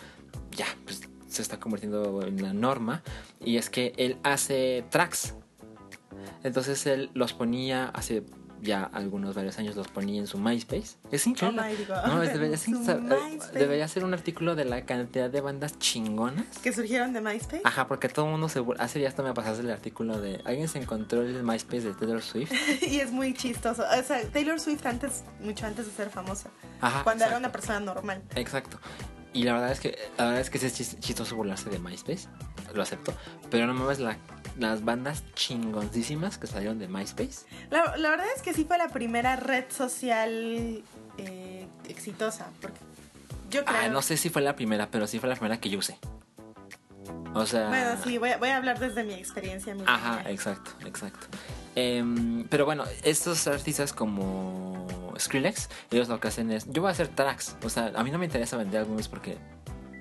[0.51, 3.03] ya pues se está convirtiendo en la norma,
[3.41, 5.35] y es que él hace tracks.
[6.45, 8.23] Entonces él los ponía hace
[8.61, 10.97] ya algunos varios años los ponía en su MySpace.
[11.11, 11.61] Es increíble.
[12.05, 13.59] Oh no, es- debería, ser- MySpace.
[13.59, 17.63] debería ser un artículo de la cantidad de bandas chingonas Que surgieron de MySpace.
[17.65, 18.63] Ajá, porque todo el mundo se...
[18.79, 20.41] Hace días hasta me pasaste el artículo de...
[20.45, 22.53] Alguien se encontró el MySpace de Taylor Swift.
[22.83, 23.83] y es muy chistoso.
[23.83, 26.49] O sea, Taylor Swift antes, mucho antes de ser famosa.
[26.81, 27.03] Ajá.
[27.03, 27.39] cuando era exacto.
[27.49, 28.23] una persona normal.
[28.37, 28.79] Exacto.
[29.33, 29.99] Y la verdad es que...
[30.19, 32.29] La verdad es que es chis- chistoso burlarse de MySpace.
[32.75, 33.15] Lo acepto.
[33.51, 34.17] Pero no mames la,
[34.59, 37.47] las bandas chingoncísimas que salieron de MySpace.
[37.71, 40.83] La, la verdad es que sí fue la primera red social
[41.19, 42.49] eh, exitosa.
[42.61, 42.79] Porque
[43.51, 43.79] yo creo.
[43.81, 45.99] Ah, no sé si fue la primera, pero sí fue la primera que yo usé.
[47.35, 47.69] O sea...
[47.69, 49.75] Bueno, sí, voy a, voy a hablar desde mi experiencia.
[49.87, 51.27] Ajá, exacto, exacto.
[51.75, 54.87] Em, pero bueno, estos artistas como
[55.19, 58.11] Skrillex, ellos lo que hacen es, yo voy a hacer tracks, o sea, a mí
[58.11, 59.39] no me interesa vender álbumes porque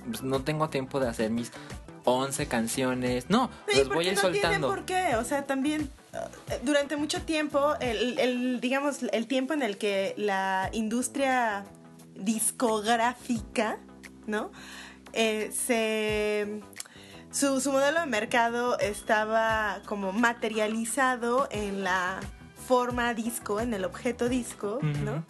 [0.10, 1.52] pues, no tengo tiempo de hacer mis
[2.04, 4.68] 11 canciones, no, Sí, los voy a ir no soltando.
[4.68, 5.16] por qué.
[5.16, 10.14] O sea, también eh, durante mucho tiempo, el, el, digamos, el tiempo en el que
[10.18, 11.64] la industria
[12.16, 13.78] discográfica,
[14.28, 14.52] ¿no?
[15.14, 16.62] Eh, se.
[17.32, 22.20] Su, su modelo de mercado estaba como materializado en la
[22.68, 25.26] forma disco, en el objeto disco, ¿no?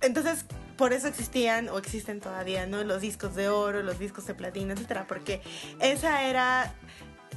[0.00, 0.44] Entonces,
[0.76, 2.82] por eso existían o existen todavía, ¿no?
[2.84, 5.40] Los discos de oro, los discos de platino, etcétera, porque
[5.80, 6.74] esa era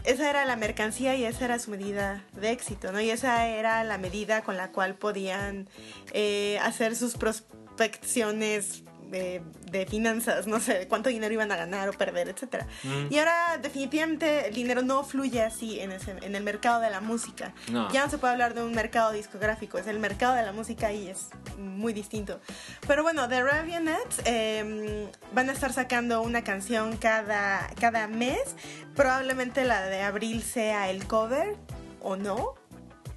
[0.04, 3.02] esa era la mercancía y esa era su medida de éxito, ¿no?
[3.02, 5.68] Y esa era la medida con la cual podían
[6.14, 8.84] eh, hacer sus prospecciones
[9.16, 12.68] de, de finanzas, no sé, cuánto dinero iban a ganar o perder, etcétera.
[12.84, 13.14] Mm.
[13.14, 17.02] Y ahora definitivamente el dinero no fluye así en, ese, en el mercado de la
[17.02, 17.54] música.
[17.72, 17.92] No.
[17.92, 20.92] Ya no se puede hablar de un mercado discográfico, es el mercado de la música
[20.92, 22.40] y es muy distinto.
[22.88, 28.56] Pero bueno, The Ravionettes eh, van a estar sacando una canción cada, cada mes.
[28.96, 31.56] Probablemente la de abril sea el cover
[32.02, 32.56] o no,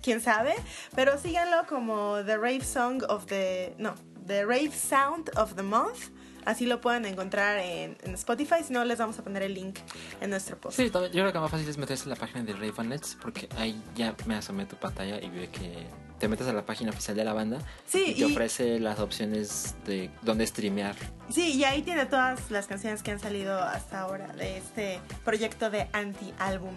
[0.02, 0.54] quién sabe.
[0.94, 3.74] Pero síganlo como The Rave Song of the...
[3.78, 3.94] No,
[4.28, 6.10] The Rave Sound of the Month.
[6.44, 8.62] Así lo pueden encontrar en, en Spotify.
[8.66, 9.78] Si no, les vamos a poner el link
[10.20, 10.76] en nuestro post.
[10.78, 13.48] Sí, también- yo creo que más fácil es meterse en la página de Ravenets porque
[13.58, 15.86] ahí ya me asomé tu pantalla y ve que
[16.18, 18.98] te metes a la página oficial de la banda Sí, y te y- ofrece las
[18.98, 20.94] opciones de dónde streamear.
[21.28, 25.68] Sí, y ahí tiene todas las canciones que han salido hasta ahora de este proyecto
[25.70, 26.72] de anti-álbum.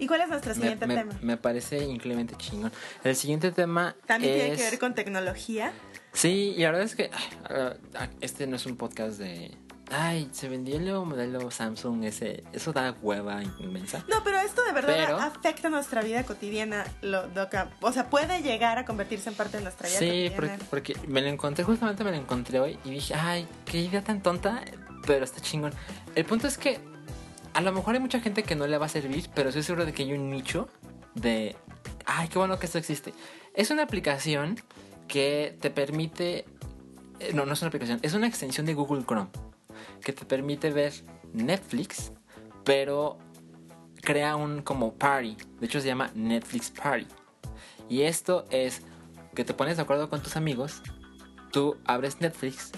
[0.00, 1.12] ¿Y cuál es nuestro Me, siguiente me- tema?
[1.22, 2.70] me parece increíblemente chingón.
[3.02, 5.72] El siguiente tema También tiene es- que ver con tecnología.
[6.18, 9.56] Sí, y la verdad es que ay, ah, este no es un podcast de...
[9.90, 12.42] Ay, se vendió el nuevo modelo Samsung ese.
[12.52, 14.04] Eso da hueva inmensa.
[14.08, 16.84] No, pero esto de verdad Pero- afecta nuestra vida cotidiana.
[17.02, 20.58] Lo, que- o sea, puede llegar a convertirse en parte de nuestra vida Sí, cotidiana.
[20.68, 24.02] porque, porque me lo encontré, justamente me lo encontré hoy y dije, ay, qué idea
[24.02, 24.62] tan tonta,
[25.06, 25.72] pero está chingón.
[26.16, 26.80] El punto es que
[27.54, 29.86] a lo mejor hay mucha gente que no le va a servir, pero estoy seguro
[29.86, 30.68] de que hay un nicho
[31.14, 31.56] de,
[32.04, 33.14] ay, qué bueno que esto existe.
[33.54, 34.60] Es una aplicación
[35.08, 36.44] que te permite,
[37.20, 39.30] eh, no, no es una aplicación, es una extensión de Google Chrome
[40.02, 40.92] que te permite ver
[41.32, 42.12] Netflix,
[42.64, 43.18] pero
[44.02, 45.36] crea un como party.
[45.60, 47.06] De hecho, se llama Netflix Party.
[47.88, 48.82] Y esto es
[49.34, 50.82] que te pones de acuerdo con tus amigos
[51.52, 52.70] tú abres Netflix.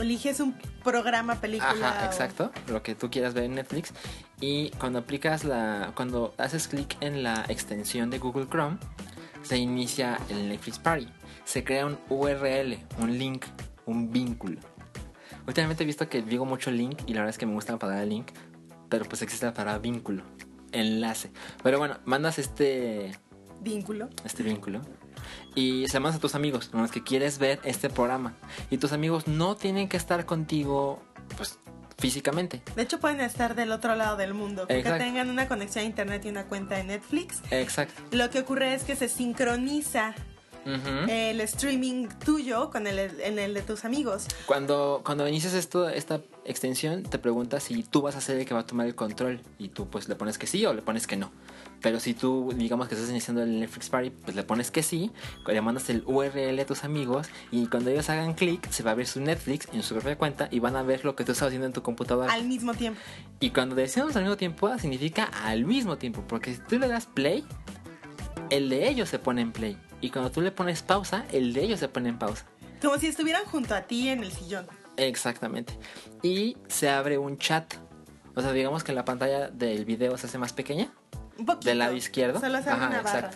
[0.00, 1.70] Eliges un programa, película.
[1.70, 2.50] Ajá, o- exacto.
[2.68, 3.92] Lo que tú quieras ver en Netflix.
[4.40, 5.92] Y cuando aplicas la.
[5.94, 8.76] Cuando haces clic en la extensión de Google Chrome,
[9.42, 11.08] se inicia el Netflix Party.
[11.46, 13.46] Se crea un URL, un link,
[13.86, 14.60] un vínculo.
[15.46, 17.78] Últimamente he visto que digo mucho link y la verdad es que me gusta la
[17.78, 18.26] palabra link,
[18.88, 20.22] pero pues existe la palabra vínculo,
[20.72, 21.30] enlace.
[21.62, 23.12] Pero bueno, mandas este
[23.60, 24.10] Vínculo.
[24.24, 24.82] este vínculo
[25.54, 28.34] y se lo mandas a tus amigos con los que quieres ver este programa
[28.70, 31.02] y tus amigos no tienen que estar contigo
[31.36, 31.58] pues
[31.98, 34.62] físicamente De hecho, pueden estar del otro lado del mundo.
[34.62, 35.02] Porque Exacto.
[35.02, 37.40] tengan una conexión a internet y una cuenta de Netflix.
[37.50, 40.14] exacto Lo que ocurre es que se sincroniza
[40.66, 44.26] El streaming tuyo con el, en el de tus amigos.
[44.46, 48.54] cuando cuando inicias esto esta extensión te pregunta si tú vas a ser el que
[48.54, 51.06] va a tomar el control y tú pues le pones que sí o le pones
[51.06, 51.30] que no
[51.82, 55.10] pero si tú digamos que estás iniciando el Netflix Party pues le pones que sí
[55.46, 58.94] le mandas el URL a tus amigos y cuando ellos hagan clic se va a
[58.94, 61.48] ver su Netflix en su propia cuenta y van a ver lo que tú estás
[61.48, 63.00] haciendo en tu computadora Al mismo tiempo.
[63.40, 66.24] Y cuando decimos al mismo tiempo, significa al mismo tiempo.
[66.26, 67.44] Porque si tú le das play,
[68.50, 69.76] el de ellos se pone en play.
[70.00, 72.44] Y cuando tú le pones pausa, el de ellos se pone en pausa.
[72.82, 74.66] Como si estuvieran junto a ti en el sillón.
[74.96, 75.78] Exactamente.
[76.22, 77.74] Y se abre un chat.
[78.34, 80.92] O sea, digamos que la pantalla del video se hace más pequeña.
[81.38, 81.68] Un poquito.
[81.68, 82.40] Del lado izquierdo.
[82.40, 83.30] Solo se abre una barra.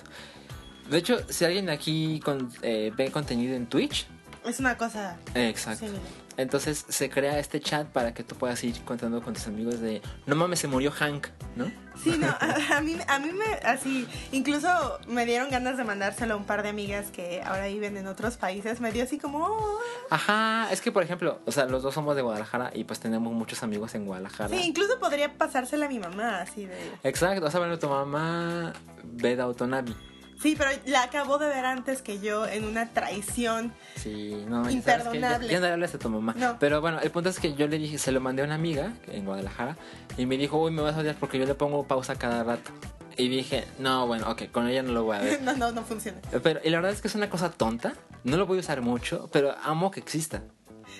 [0.90, 4.07] De hecho, si alguien aquí con- eh, ve contenido en Twitch,
[4.44, 5.87] Es una cosa exacto.
[5.87, 6.03] similar.
[6.37, 10.00] Entonces se crea este chat para que tú puedas ir contando con tus amigos de,
[10.24, 11.70] no mames, se murió Hank, ¿no?
[12.03, 14.68] Sí, no, a, a mí, a mí me, así, incluso
[15.07, 18.38] me dieron ganas de mandárselo a un par de amigas que ahora viven en otros
[18.38, 18.81] países.
[18.81, 19.79] Me dio así como, oh.
[20.09, 23.35] Ajá, es que por ejemplo, o sea, los dos somos de Guadalajara y pues tenemos
[23.35, 24.48] muchos amigos en Guadalajara.
[24.48, 26.79] sí, incluso podría pasársela a mi mamá, así de...
[27.03, 28.72] Exacto, o sea, bueno, tu mamá
[29.05, 29.94] ve de Autonavi.
[30.40, 33.74] Sí, pero la acabó de ver antes que yo en una traición.
[33.96, 35.48] Sí, no, que ya, Imperdonable.
[35.48, 36.35] ya no le hables a tu mamá.
[36.37, 36.57] No.
[36.59, 38.94] Pero bueno, el punto es que yo le dije, se lo mandé a una amiga
[39.09, 39.76] en Guadalajara
[40.16, 42.70] y me dijo, uy, me vas a odiar porque yo le pongo pausa cada rato.
[43.18, 45.42] Y dije, no, bueno, ok, con ella no lo voy a ver.
[45.42, 46.18] No, no, no funciona.
[46.42, 47.92] Pero, y la verdad es que es una cosa tonta,
[48.24, 50.42] no lo voy a usar mucho, pero amo que exista.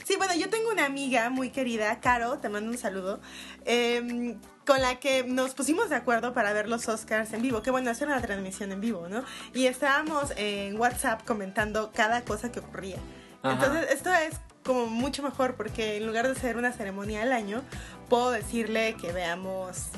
[0.05, 3.21] Sí, bueno, yo tengo una amiga muy querida, Caro, te mando un saludo,
[3.65, 4.37] eh,
[4.71, 7.61] con la que nos pusimos de acuerdo para ver los Oscars en vivo.
[7.61, 9.25] Que bueno, hacer una transmisión en vivo, ¿no?
[9.53, 12.99] Y estábamos en WhatsApp comentando cada cosa que ocurría.
[13.43, 13.55] Ajá.
[13.55, 17.63] Entonces, esto es como mucho mejor porque en lugar de ser una ceremonia al año,
[18.09, 19.89] puedo decirle que veamos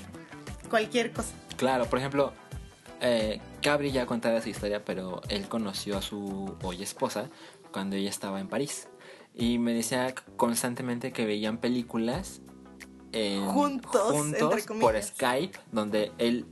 [0.70, 1.34] cualquier cosa.
[1.58, 2.32] Claro, por ejemplo,
[3.02, 7.28] eh, Gabri ya contaba esa historia, pero él conoció a su hoy esposa
[7.72, 8.88] cuando ella estaba en París.
[9.34, 12.40] Y me decía constantemente que veían películas
[13.12, 15.00] en- Juntos, por.
[15.02, 16.46] Skype, donde él,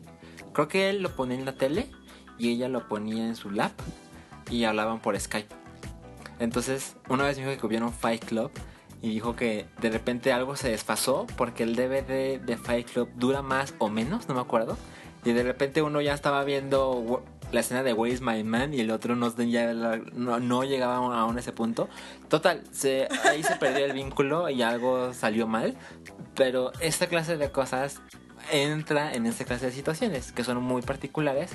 [0.53, 1.91] creo que él lo ponía en la tele
[2.39, 3.73] y ella lo ponía en su lap
[4.51, 5.55] y hablaban por Skype.
[6.39, 8.51] Entonces, una vez me dijo que vieron Fight Club
[9.03, 13.43] y dijo que de repente algo se desfasó porque el DVD de Fight Club dura
[13.43, 14.77] más o menos, no me acuerdo.
[15.25, 18.81] Y de repente uno ya estaba viendo la escena de Where is My Man y
[18.81, 21.89] el otro no, ya no, no llegaba a ese punto.
[22.29, 22.63] Total,
[23.25, 25.77] ahí se perdió el vínculo y algo salió mal.
[26.35, 28.01] Pero esta clase de cosas
[28.53, 31.51] entra en esta clase de situaciones que son muy particulares.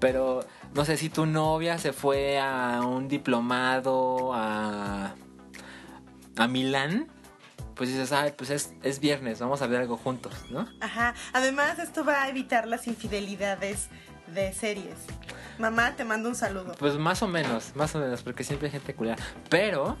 [0.00, 5.14] Pero no sé si tu novia se fue a un diplomado a,
[6.36, 7.08] a Milán,
[7.74, 10.68] pues dices, ay, pues es, es viernes, vamos a ver algo juntos, ¿no?
[10.80, 11.14] Ajá.
[11.32, 13.88] Además, esto va a evitar las infidelidades
[14.34, 14.94] de series.
[15.58, 16.72] Mamá, te mando un saludo.
[16.78, 19.16] Pues más o menos, más o menos, porque siempre hay gente culera.
[19.50, 19.96] Pero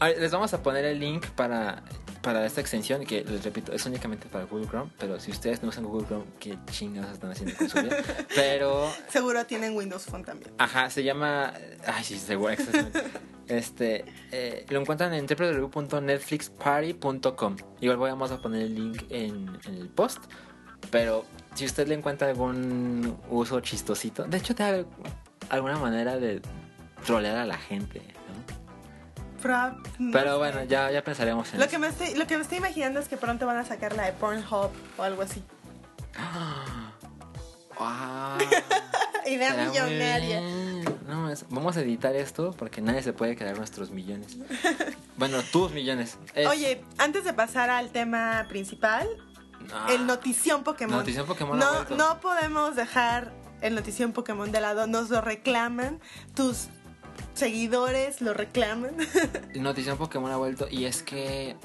[0.00, 1.82] a ver, les vamos a poner el link para,
[2.22, 4.90] para esta extensión, que les repito, es únicamente para Google Chrome.
[4.98, 7.98] Pero si ustedes no usan Google Chrome, qué chingados están haciendo con su vida.
[8.34, 10.52] Pero Seguro tienen Windows Phone también.
[10.58, 11.52] Ajá, se llama.
[11.86, 13.02] Ay, sí, seguro, exactamente.
[13.46, 17.56] Este, eh, lo encuentran en www.netflixparty.com.
[17.80, 20.20] Igual voy a poner el link en, en el post.
[20.90, 24.84] Pero si usted le encuentra algún uso chistosito, de hecho, te da
[25.48, 26.40] alguna manera de
[27.04, 28.60] trolear a la gente, ¿no?
[30.12, 30.38] Pero sé.
[30.38, 31.70] bueno, ya, ya pensaremos en Lo eso.
[31.72, 34.04] que, me estoy, lo que me estoy imaginando es que pronto van a sacar la
[34.04, 35.42] de Pornhub o algo así.
[37.78, 38.38] ¡Wow!
[39.26, 40.40] Idea Será millonaria.
[41.06, 44.36] No, es- vamos a editar esto porque nadie se puede quedar nuestros millones.
[45.16, 46.16] Bueno, tus millones.
[46.34, 49.06] Es- Oye, antes de pasar al tema principal,
[49.72, 50.98] Ah, el notición Pokémon.
[50.98, 54.86] Notición Pokémon ha No, podemos dejar el notición Pokémon de lado.
[54.86, 56.00] Nos lo reclaman.
[56.34, 56.68] Tus
[57.34, 58.96] seguidores lo reclaman.
[59.54, 61.56] Notición Pokémon ha vuelto y es que.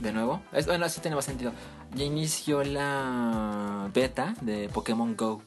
[0.00, 1.52] De nuevo, es, bueno, así tiene más sentido.
[1.94, 5.42] Ya inició la beta de Pokémon Go.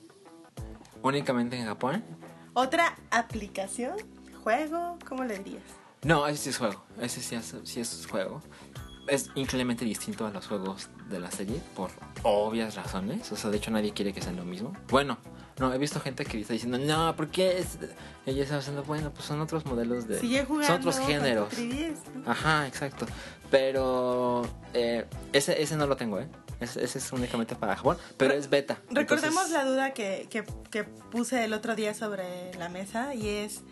[1.04, 2.04] Únicamente en Japón.
[2.54, 3.96] Otra aplicación,
[4.44, 5.64] juego, ¿cómo le dirías?
[6.04, 6.84] No, ese sí es juego.
[7.00, 8.42] Ese sí es, sí es juego.
[9.08, 11.92] Es increíblemente distinto a los juegos de la serie por
[12.24, 13.32] obvias razones.
[13.32, 14.74] O sea, de hecho nadie quiere que sean lo mismo.
[14.90, 15.18] Bueno,
[15.60, 17.60] no, he visto gente que está diciendo, no, ¿por qué?
[17.60, 17.78] Es...
[18.26, 20.20] Ella está diciendo, bueno, pues son otros modelos de...
[20.20, 21.50] Sigue jugando son otros géneros.
[21.50, 22.32] tu 3DS, ¿no?
[22.32, 23.06] Ajá, exacto.
[23.50, 26.28] Pero eh, ese, ese no lo tengo, ¿eh?
[26.60, 28.80] Ese, ese es únicamente para Japón, pero es beta.
[28.90, 33.28] Recordemos Entonces, la duda que, que, que puse el otro día sobre la mesa y
[33.28, 33.64] es,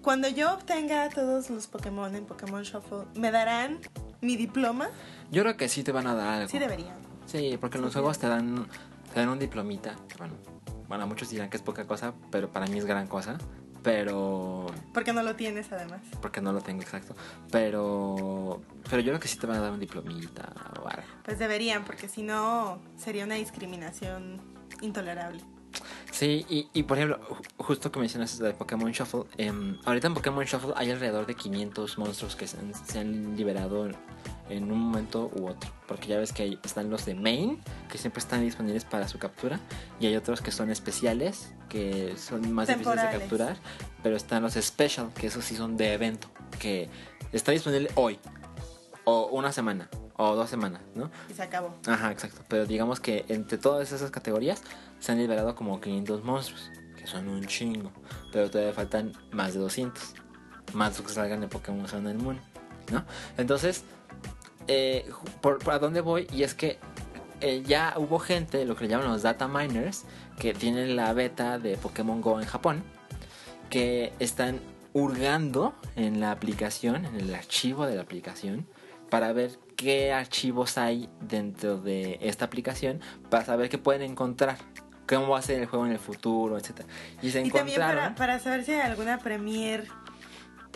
[0.00, 3.80] cuando yo obtenga todos los Pokémon en Pokémon Shuffle, ¿me darán
[4.26, 4.88] mi diploma?
[5.30, 6.48] Yo creo que sí te van a dar algo.
[6.48, 6.94] Sí deberían.
[7.26, 8.66] Sí, porque en los Sí, juegos te dan,
[9.12, 9.96] te dan un diplomita.
[10.18, 10.34] Bueno,
[10.88, 13.38] bueno, muchos dirán que es poca cosa, pero para mí es gran cosa.
[13.82, 14.66] Pero.
[14.92, 16.00] Porque no lo tienes además.
[16.20, 17.14] Porque no lo tengo exacto.
[17.52, 18.60] Pero.
[18.90, 21.02] Pero yo creo que sí te van a dar un diplomita o algo.
[21.24, 24.40] Pues deberían, porque si no sería una discriminación
[24.80, 25.40] intolerable.
[26.10, 30.14] Sí, y, y por ejemplo, ju- justo que mencionas de Pokémon Shuffle, em, ahorita en
[30.14, 33.88] Pokémon Shuffle hay alrededor de 500 monstruos que se han, se han liberado
[34.48, 35.70] en un momento u otro.
[35.88, 37.60] Porque ya ves que hay- están los de main,
[37.90, 39.58] que siempre están disponibles para su captura,
[40.00, 43.56] y hay otros que son especiales, que son más difíciles de capturar,
[44.02, 46.28] pero están los special, que esos sí son de evento,
[46.60, 46.88] que
[47.32, 48.18] está disponible hoy,
[49.04, 51.10] o una semana, o dos semanas, ¿no?
[51.28, 51.74] Y se acabó.
[51.86, 52.40] Ajá, exacto.
[52.48, 54.62] Pero digamos que entre todas esas categorías
[54.98, 57.90] se han liberado como 500 monstruos, que son un chingo.
[58.32, 60.14] Pero todavía faltan más de 200.
[60.74, 62.40] Más que salgan de Pokémon Sun and Moon,
[62.92, 63.04] ¿no?
[63.38, 63.84] Entonces,
[64.66, 66.26] eh, ju- por, por a dónde voy?
[66.32, 66.78] Y es que
[67.40, 70.04] eh, ya hubo gente, lo que le llaman los data miners,
[70.38, 72.82] que tienen la beta de Pokémon Go en Japón,
[73.70, 74.60] que están
[74.92, 78.66] hurgando en la aplicación, en el archivo de la aplicación,
[79.10, 84.58] para ver qué archivos hay dentro de esta aplicación, para saber qué pueden encontrar,
[85.06, 86.82] cómo va a ser el juego en el futuro, etc.
[87.22, 88.14] Y se Y también encontraron...
[88.14, 89.86] para, para saber si hay alguna premier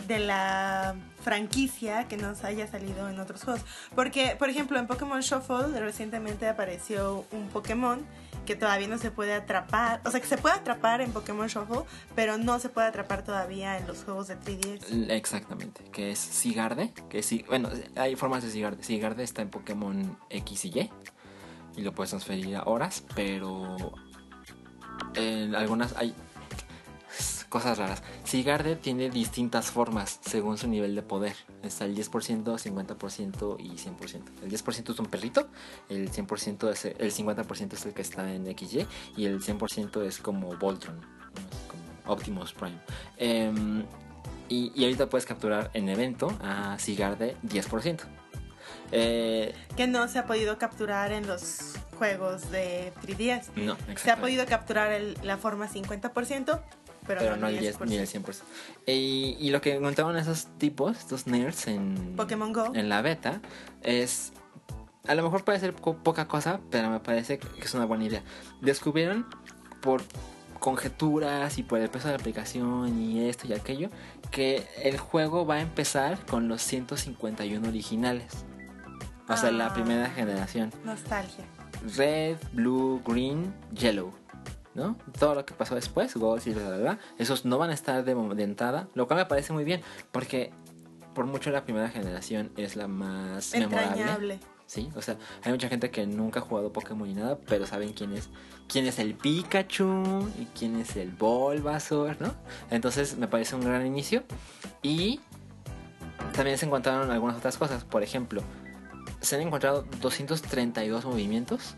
[0.07, 3.63] de la franquicia que nos haya salido en otros juegos.
[3.95, 8.05] Porque, por ejemplo, en Pokémon Shuffle recientemente apareció un Pokémon
[8.45, 10.01] que todavía no se puede atrapar.
[10.05, 11.83] O sea, que se puede atrapar en Pokémon Shuffle,
[12.15, 15.11] pero no se puede atrapar todavía en los juegos de 3DS.
[15.11, 18.83] Exactamente, que es Sigarde, que es, bueno, hay formas de Sigarde.
[18.83, 20.89] Sigarde está en Pokémon X y Y
[21.77, 23.93] y lo puedes transferir a horas, pero
[25.15, 26.15] en algunas hay
[27.51, 28.01] cosas raras.
[28.23, 31.35] Sigarde tiene distintas formas según su nivel de poder.
[31.61, 34.23] Está el 10%, 50% y 100%.
[34.41, 35.49] El 10% es un perrito,
[35.89, 40.17] el 100% es el 50% es el que está en XY y el 100% es
[40.19, 41.01] como Voltron,
[41.67, 42.79] como Optimus Prime.
[43.17, 43.83] Em,
[44.47, 48.20] y, y ahorita puedes capturar en evento a Sigarde 10%.
[48.91, 53.49] Eh, Que no se ha podido capturar en los juegos de 3DS.
[53.55, 56.61] no, Se ha podido capturar el- la forma 50%,
[57.07, 57.85] pero, pero no no el el 10 10%.
[57.89, 58.43] ni el 100%.
[58.87, 62.71] Y, y lo que encontraban esos tipos, estos nerds en Pokémon Go.
[62.75, 63.41] en la beta,
[63.83, 64.33] es...
[65.07, 68.03] A lo mejor puede ser po- poca cosa, pero me parece que es una buena
[68.05, 68.21] idea.
[68.61, 69.25] Descubrieron
[69.81, 70.03] por
[70.59, 73.89] conjeturas y por el peso de la aplicación y esto y aquello,
[74.29, 78.45] que el juego va a empezar con los 151 originales.
[79.29, 79.73] O sea, la Ah.
[79.73, 80.71] primera generación.
[80.83, 81.45] Nostalgia.
[81.95, 84.11] Red, Blue, Green, Yellow.
[84.73, 84.95] ¿No?
[85.19, 88.15] Todo lo que pasó después, Gold, y bla, bla, esos no van a estar de,
[88.15, 89.81] de entrada, lo cual me parece muy bien,
[90.13, 90.51] porque
[91.13, 93.87] por mucho la primera generación es la más memorable.
[93.89, 94.39] Entrañable.
[94.67, 97.91] Sí, o sea, hay mucha gente que nunca ha jugado Pokémon ni nada, pero saben
[97.91, 98.29] quién es,
[98.69, 102.33] quién es el Pikachu y quién es el Bulbasaur, ¿no?
[102.69, 104.23] Entonces me parece un gran inicio.
[104.81, 105.19] Y
[106.33, 107.83] también se encontraron algunas otras cosas.
[107.83, 108.41] Por ejemplo,
[109.21, 111.75] se han encontrado 232 movimientos,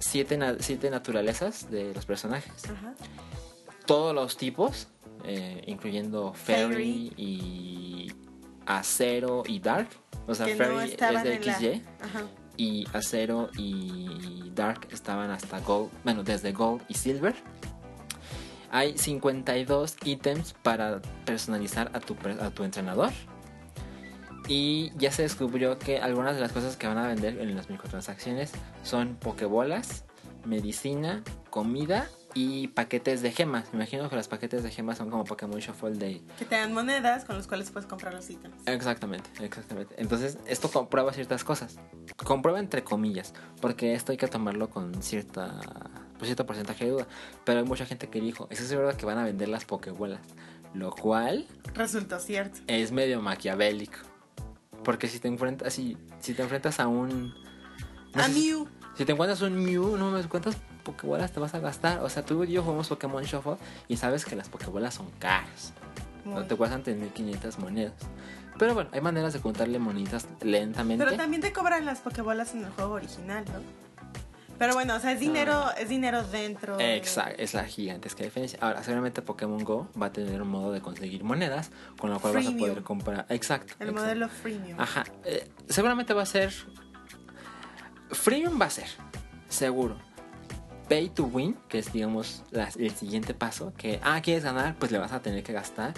[0.00, 2.94] 7 naturalezas de los personajes, Ajá.
[3.86, 4.88] todos los tipos,
[5.24, 7.12] eh, incluyendo Fairy Fairy.
[7.16, 8.12] y
[8.66, 9.88] Acero y Dark.
[10.26, 11.54] O sea, que no Fairy es de la...
[11.58, 11.82] XY
[12.56, 17.34] y Acero y Dark estaban hasta Gold, bueno, desde Gold y Silver.
[18.70, 23.10] Hay 52 ítems para personalizar a tu, a tu entrenador.
[24.48, 27.68] Y ya se descubrió que algunas de las cosas que van a vender en las
[27.68, 30.04] microtransacciones son pokebolas,
[30.44, 33.72] medicina, comida y paquetes de gemas.
[33.72, 36.72] Me imagino que los paquetes de gemas son como Pokémon Shuffle de Que te dan
[36.74, 38.56] monedas con los cuales puedes comprar los ítems.
[38.66, 39.94] Exactamente, exactamente.
[39.98, 41.78] Entonces, esto comprueba ciertas cosas.
[42.16, 45.60] Comprueba entre comillas, porque esto hay que tomarlo con cierta
[46.18, 47.06] pues, cierto porcentaje de duda.
[47.44, 50.20] Pero hay mucha gente que dijo, ¿es verdad que van a vender las pokebolas?
[50.74, 52.60] Lo cual Resultó cierto.
[52.66, 53.98] es medio maquiavélico.
[54.84, 57.34] Porque si te enfrentas, si, si te enfrentas a un...
[58.14, 58.68] no a sé Mew.
[58.96, 62.00] si te encuentras un Mew, no me cuántas pokebolas te vas a gastar.
[62.02, 63.56] O sea, tú y yo jugamos Pokémon Shuffle
[63.88, 65.72] y sabes que las pokebolas son caras.
[66.24, 66.44] Muy.
[66.44, 67.94] Te cuestan 3.500 monedas.
[68.58, 71.04] Pero bueno, hay maneras de contarle monitas lentamente.
[71.04, 73.85] Pero también te cobran las pokebolas en el juego original, ¿no?
[74.58, 76.76] Pero bueno, o sea, es dinero, es dinero dentro.
[76.76, 78.58] de- Exacto, es la gigantesca diferencia.
[78.62, 82.34] Ahora, seguramente Pokémon Go va a tener un modo de conseguir monedas con lo cual
[82.34, 82.68] vas a Freemium.
[82.70, 83.26] poder comprar.
[83.28, 83.74] Exacto.
[83.78, 84.00] El exacto.
[84.02, 84.80] modelo freemium.
[84.80, 85.04] Ajá.
[85.24, 86.52] eh, seguramente va a ser.
[88.10, 88.86] Freemium va a ser,
[89.48, 89.96] seguro.
[90.88, 92.44] Pay to win, que es, digamos,
[92.78, 93.72] el siguiente paso.
[93.76, 95.92] Que, ah, quieres ganar, pues le vas a tener que gastar.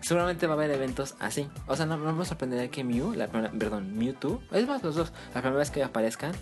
[0.00, 1.48] Seguramente va a haber eventos así.
[1.68, 4.96] O sea, no, no me sorprendería que Mew, la primera- perdón, Mewtwo, es más, los
[4.96, 6.32] dos, la primera vez que aparezcan,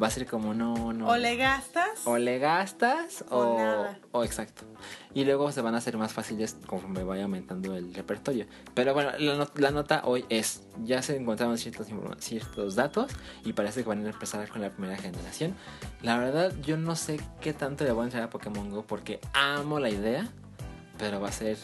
[0.00, 1.08] va a ser como no, no.
[1.08, 2.06] O le gastas.
[2.06, 3.98] O le gastas O o, nada.
[4.12, 4.62] o exacto.
[5.14, 8.46] Y luego se van a hacer más fáciles conforme vaya aumentando el repertorio.
[8.74, 11.88] Pero bueno, la, not- la nota hoy es, ya se encontraron ciertos,
[12.18, 13.10] ciertos datos
[13.44, 15.54] y parece que van a empezar con la primera generación.
[16.02, 19.20] La verdad, yo no sé qué tanto le voy a entrar a Pokémon Go porque
[19.32, 20.28] amo la idea,
[20.98, 21.56] pero va a ser...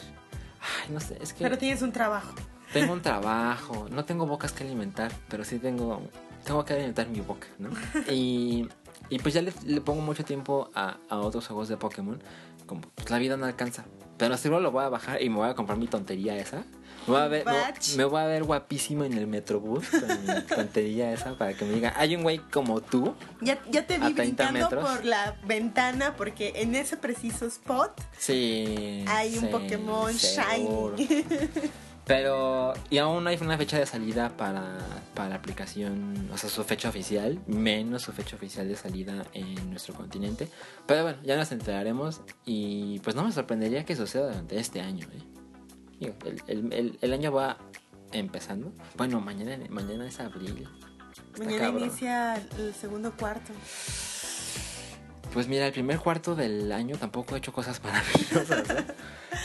[0.83, 1.43] Ay, no sé, es que...
[1.43, 2.33] Pero tienes un trabajo.
[2.73, 6.01] Tengo un trabajo, no tengo bocas que alimentar, pero sí tengo,
[6.45, 7.69] tengo que alimentar mi boca, ¿no?
[8.11, 8.67] Y,
[9.09, 12.21] y pues ya le, le pongo mucho tiempo a, a otros juegos de Pokémon,
[12.65, 13.85] como pues, la vida no alcanza.
[14.17, 16.59] Pero seguro lo voy a bajar y me voy a comprar mi tontería esa.
[17.05, 20.41] Me voy a ver, me, me voy a ver guapísimo en el Metrobús con mi
[20.55, 23.13] tontería esa para que me diga, hay un güey como tú.
[23.41, 24.89] Ya, ya te vi A 30 brincando metros.
[24.97, 29.03] por la ventana porque en ese preciso spot Sí.
[29.07, 30.95] hay un sí, Pokémon seguro.
[30.97, 31.25] Shiny.
[32.05, 34.77] Pero, y aún no hay una fecha de salida para,
[35.15, 39.71] para la aplicación, o sea, su fecha oficial, menos su fecha oficial de salida en
[39.71, 40.47] nuestro continente.
[40.85, 45.07] Pero bueno, ya nos enteraremos y pues no me sorprendería que suceda durante este año.
[45.13, 45.23] ¿eh?
[45.99, 47.57] Digo, el, el- el- el año va
[48.11, 48.71] empezando.
[48.97, 50.67] Bueno, mañana, mañana es abril.
[51.33, 51.83] Está Mañana cabrón.
[51.85, 53.51] inicia el segundo cuarto.
[55.33, 58.69] Pues mira, el primer cuarto del año tampoco he hecho cosas maravillosas.
[58.69, 58.85] ¿eh?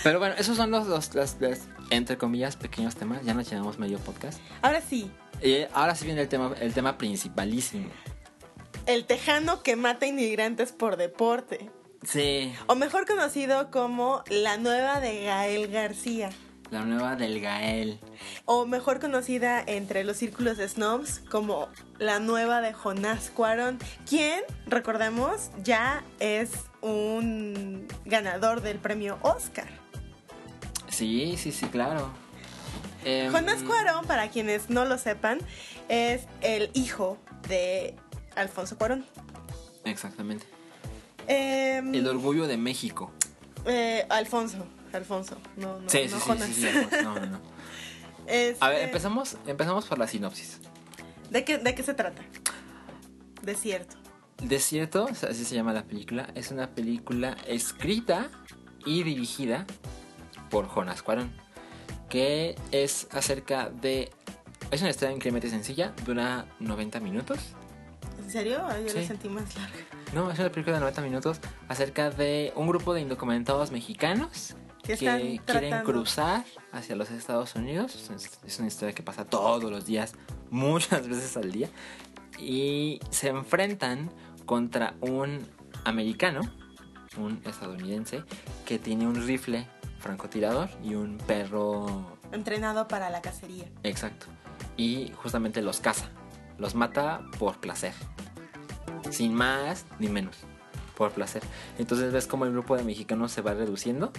[0.02, 1.58] Pero bueno, esos son los, los, los- los,
[1.90, 3.22] entre comillas, pequeños temas.
[3.24, 4.40] Ya nos llevamos medio podcast.
[4.62, 5.10] Ahora sí,
[5.42, 7.88] Y ahora sí viene el tema, el tema principalísimo.
[8.86, 11.70] el tejano que mata inmigrantes por deporte.
[12.02, 16.30] Sí, O mejor conocido como la nueva de Gael García.
[16.70, 17.98] la nueva del Gael.
[18.46, 21.68] O mejor conocida entre los círculos de snobs como
[21.98, 23.78] la nueva de Jonás Cuarón,
[24.08, 29.68] quien, recordemos, ya es un ganador del premio Oscar.
[31.00, 32.10] Sí, sí, sí, claro.
[33.06, 35.38] Em, Jonás Cuarón, para quienes no lo sepan,
[35.88, 37.16] es el hijo
[37.48, 37.94] de
[38.36, 39.06] Alfonso Cuarón.
[39.84, 40.44] Exactamente.
[41.26, 43.10] Em, El orgullo de México.
[43.64, 46.48] eh, Alfonso, Alfonso, no, no, Sí, no sí, sí, Jonás.
[46.48, 46.68] sí, sí,
[47.02, 47.40] No, no, no.
[48.26, 50.58] Este, A ver, empezamos, empezamos por la sinopsis.
[51.30, 52.20] ¿de qué, ¿De qué se trata?
[53.42, 53.96] Desierto.
[54.42, 58.28] Desierto, así se llama la película, es una película escrita
[58.84, 59.66] y dirigida
[60.50, 61.32] por Jonas Cuarón,
[62.08, 64.10] que es acerca de...
[64.70, 67.38] Es una historia increíblemente sencilla, dura 90 minutos.
[68.22, 68.60] ¿En serio?
[68.84, 69.04] Yo Sí.
[69.06, 69.76] sentí más largo.
[70.14, 74.96] No, es una película de 90 minutos acerca de un grupo de indocumentados mexicanos Que
[74.96, 78.10] quieren tratando- cruzar hacia los Estados Unidos.
[78.46, 80.14] Es una historia que pasa todos los días,
[80.50, 81.68] muchas veces al día.
[82.38, 84.10] Y se enfrentan
[84.46, 85.46] contra un
[85.84, 86.40] americano,
[87.16, 88.22] un estadounidense,
[88.66, 89.66] que tiene un rifle
[90.00, 93.64] francotirador y un perro Entrenado para la cacería.
[93.82, 94.26] Exacto.
[94.76, 96.08] Y justamente los caza.
[96.58, 97.92] Los mata por placer.
[99.10, 100.38] Sin más ni menos.
[100.96, 101.42] Por placer.
[101.78, 104.12] Entonces ves como el grupo de mexicanos se va reduciendo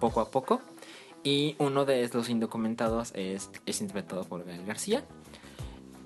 [0.00, 0.60] poco a poco.
[1.22, 5.04] Y uno de los indocumentados es, es interpretado por Gael García.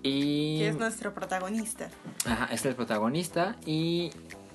[0.02, 1.90] Y Que es nuestro protagonista.
[2.24, 3.56] ajá, es el protagonista.
[3.66, 4.10] Y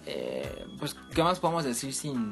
[0.05, 2.31] eh, pues, ¿qué más podemos decir sin...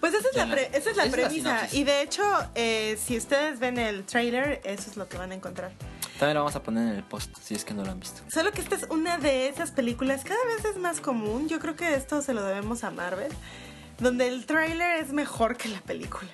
[0.00, 1.68] Pues esa es la, pre- esa es la esa es la premisa.
[1.72, 2.22] y de hecho,
[2.54, 5.72] eh, si ustedes ven el trailer, eso es lo que van a encontrar.
[6.18, 8.22] También lo vamos a poner en el post si es que no lo han visto.
[8.32, 11.48] Solo que esta es una de esas películas, cada vez es más común.
[11.48, 13.32] Yo creo que esto se lo debemos a Marvel.
[13.98, 16.30] Donde el trailer es mejor que la película.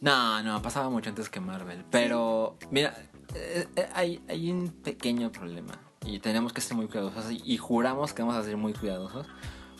[0.00, 1.84] No, no, pasaba mucho antes que Marvel.
[1.90, 2.94] Pero, mira,
[3.34, 5.78] eh, eh, hay, hay un pequeño problema.
[6.04, 7.26] Y tenemos que ser muy cuidadosos.
[7.30, 9.26] Y juramos que vamos a ser muy cuidadosos.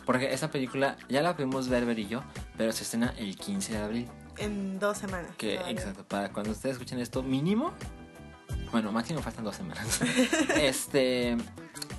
[0.06, 2.22] Porque esa película ya la pudimos ver, Ver y yo.
[2.56, 4.08] Pero se estrena el 15 de abril.
[4.38, 5.30] En dos semanas.
[5.36, 5.72] Que, todavía.
[5.72, 7.72] exacto, para cuando ustedes escuchen esto, mínimo.
[8.72, 10.00] Bueno, máximo faltan dos semanas.
[10.56, 11.36] este.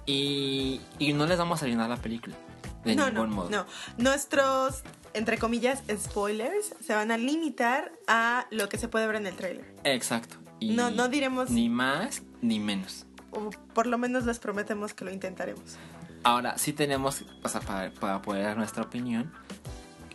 [0.06, 2.36] Y, y no les vamos a arruinar la película.
[2.84, 3.50] De no, ningún no, modo.
[3.50, 3.66] no.
[3.98, 4.84] Nuestros,
[5.14, 9.36] entre comillas, spoilers se van a limitar a lo que se puede ver en el
[9.36, 9.74] trailer.
[9.84, 10.36] Exacto.
[10.60, 13.06] Y No, no diremos, Ni más ni menos.
[13.32, 15.78] o por lo menos les prometemos que lo intentaremos.
[16.24, 19.32] Ahora, sí tenemos, o sea, para, para poder dar nuestra opinión.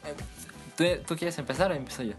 [0.04, 0.14] eh,
[0.76, 2.14] ¿Tú, tú quieres empezar o empiezo yo?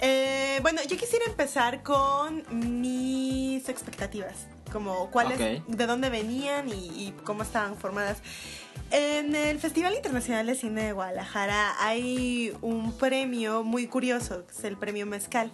[0.00, 2.42] Eh, bueno, yo quisiera empezar con
[2.80, 4.34] mis expectativas,
[4.72, 5.66] como cuáles, Ok.
[5.68, 8.18] de dónde venían y, y cómo estaban formadas.
[8.90, 14.64] En el Festival Internacional de Cine de Guadalajara hay un premio muy curioso, que es
[14.64, 15.50] el premio Mezcal.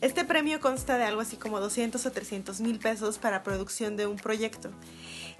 [0.00, 4.06] Este premio consta de algo así como 200 o 300 mil pesos para producción de
[4.06, 4.70] un proyecto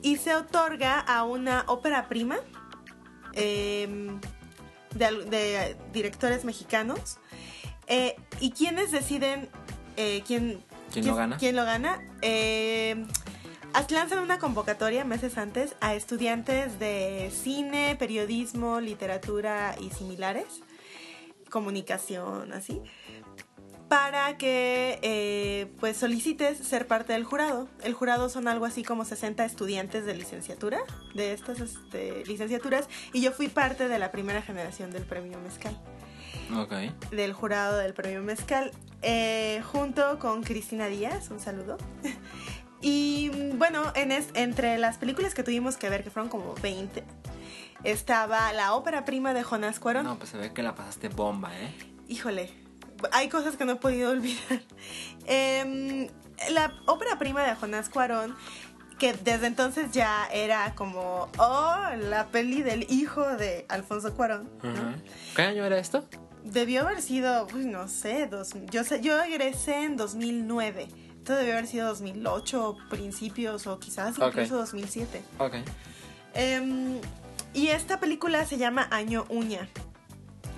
[0.03, 2.39] y se otorga a una ópera prima
[3.35, 4.11] eh,
[4.95, 7.19] de, directores mexicanos.
[7.87, 9.49] Eh, ¿Y quiénes deciden
[9.97, 11.37] eh, quién, ¿Quién lo gana?
[11.39, 12.01] quién lo gana?
[12.23, 13.05] Eh,
[13.91, 20.63] lanzan una convocatoria meses antes a estudiantes de cine, periodismo, literatura y similares,
[21.51, 22.81] comunicación, así,
[23.91, 27.69] para que eh, pues solicites ser parte del jurado.
[27.83, 30.79] El jurado son algo así como 60 estudiantes de licenciatura,
[31.15, 35.77] de estas este, licenciaturas, y yo fui parte de la primera generación del premio Mezcal
[36.57, 36.73] Ok.
[37.11, 38.71] del jurado del premio Mezcal,
[39.03, 41.77] eh, junto con Cristina Díaz, un saludo.
[42.83, 47.05] Y bueno, en es- entre las películas que tuvimos que ver, que fueron como 20,
[47.85, 50.05] estaba la ópera prima de Jonás Cuarón.
[50.05, 51.75] No, pues se ve que la pasaste bomba, ¿eh?
[52.09, 52.51] Híjole,
[53.13, 54.63] hay cosas que no he podido olvidar.
[55.27, 56.09] Em,
[56.51, 58.37] la ópera prima de Jonás Cuarón,
[58.99, 64.49] que desde entonces ya era como, oh, la peli del hijo de Alfonso Cuarón.
[65.35, 66.05] ¿Qué año era esto?
[66.45, 70.89] Debió haber sido, uy, no sé, dos, yo sé, yo egresé en 2009.
[71.19, 75.23] Esto debió haber sido 2008, principios o quizás incluso 2007.
[75.39, 75.57] Ok.
[76.35, 76.99] Em,
[77.53, 79.69] y esta película se llama Año Uña.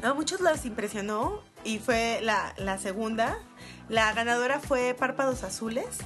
[0.03, 3.39] A muchos los impresionó y fue la, la segunda.
[3.89, 5.99] La ganadora fue Párpados Azules.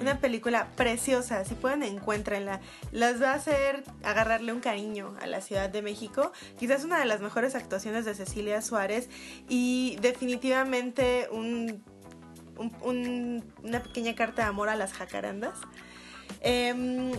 [0.00, 2.60] Una película preciosa, si pueden encuéntrenla.
[2.90, 6.32] Las va a hacer agarrarle un cariño a la Ciudad de México.
[6.58, 9.08] Quizás una de las mejores actuaciones de Cecilia Suárez
[9.48, 11.84] y definitivamente un,
[12.58, 15.54] un- un- una pequeña carta de amor a las jacarandas.
[16.40, 17.12] Em,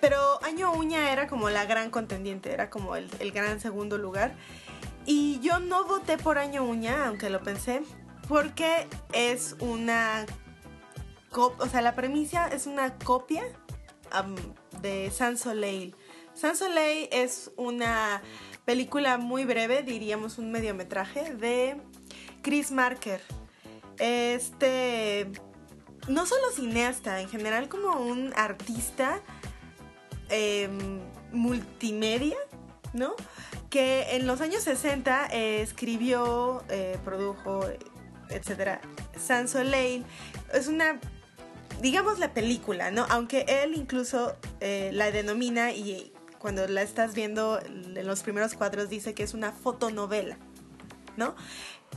[0.00, 4.34] pero Año Uña era como la gran contendiente, era como el, el gran segundo lugar.
[5.10, 7.80] Y yo no voté por Año Uña, aunque lo pensé,
[8.28, 10.26] porque es una...
[11.32, 13.42] O sea, la premisa es una copia
[14.82, 15.96] de Sans Soleil.
[16.34, 18.20] Sans Soleil es una
[18.66, 21.80] película muy breve, diríamos un mediometraje, de
[22.42, 23.22] Chris Marker.
[23.98, 25.26] Este
[26.06, 29.22] no solo cineasta, en general como un artista
[30.28, 31.00] em,
[31.32, 32.36] multimedia,
[32.92, 33.14] ¿no?
[33.70, 37.60] Que en los años 60 eh, escribió, eh, produjo,
[38.30, 38.80] etcétera,
[39.18, 40.04] Sans Soleil.
[40.54, 40.98] Es una,
[41.82, 43.06] digamos, la película, ¿no?
[43.10, 48.88] Aunque él incluso eh, la denomina y cuando la estás viendo en los primeros cuadros
[48.88, 50.38] dice que es una fotonovela,
[51.16, 51.34] ¿no?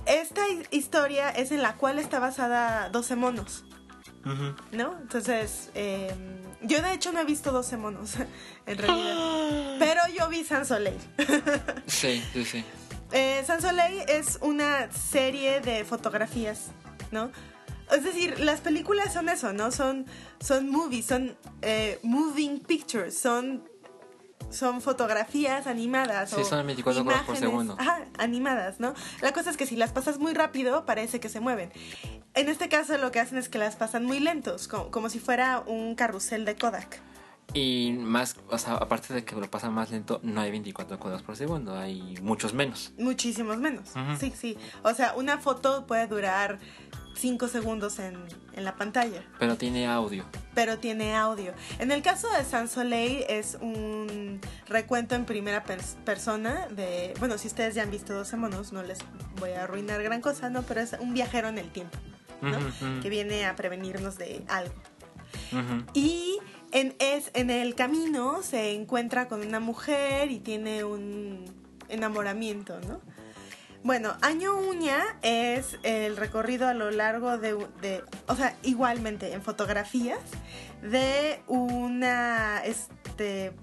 [0.06, 3.64] Esta hi- historia es en la cual está basada 12 monos.
[4.24, 4.54] Ujú.
[4.72, 4.98] ¿no?
[5.02, 6.14] Entonces, eh,
[6.64, 8.16] yo de hecho no he visto 12 monos,
[8.66, 9.76] en realidad.
[9.80, 10.98] Pero yo vi Sans Soleil.
[11.88, 12.64] Sí, sí, sí.
[13.12, 16.68] Eh, Sans Soleil es una serie de fotografías,
[17.12, 17.32] ¿no?
[17.92, 19.72] Es decir, las películas son eso, ¿no?
[19.72, 20.06] Son,
[20.40, 23.68] son movies, son eh, moving pictures, son,
[24.52, 26.30] son fotografías animadas.
[26.30, 27.76] Sí, o son 24 cuadros por imágenes, segundo.
[27.80, 28.94] Ajá, animadas, ¿no?
[29.22, 31.72] La cosa es que si las pasas muy rápido, parece que se mueven.
[32.34, 35.20] En este caso lo que hacen es que las pasan muy lentos, como, como si
[35.20, 37.02] fuera un carrusel de Kodak.
[37.54, 41.22] Y más, o sea, aparte de que lo pasa más lento, no hay 24 cuadros
[41.22, 42.94] por segundo, hay muchos menos.
[42.98, 43.90] Muchísimos menos.
[44.20, 44.58] Sí, sí.
[44.84, 46.60] O sea, una foto puede durar
[47.22, 48.16] 5 segundos en,
[48.54, 50.26] en la pantalla, Pero tiene audio.
[50.56, 51.54] pero tiene audio.
[51.80, 57.14] En el caso de Sans Soleil es un recuento en primera pers- persona de...
[57.20, 58.98] Bueno, si ustedes ya han visto 12 monos, no les
[59.40, 60.64] voy a arruinar gran cosa, ¿no?
[60.64, 61.98] Pero es un viajero en el tiempo,
[62.42, 62.58] ¿no?
[63.02, 64.74] Que viene a prevenirnos de algo.
[65.94, 66.40] Y
[66.72, 71.46] en, es, en el camino se encuentra con una mujer y tiene un
[71.90, 73.00] enamoramiento, ¿no?
[73.84, 79.42] Bueno, Año Uña es el recorrido a lo largo de, de- o sea, igualmente en
[79.42, 80.20] fotografías
[80.84, 83.54] de una este,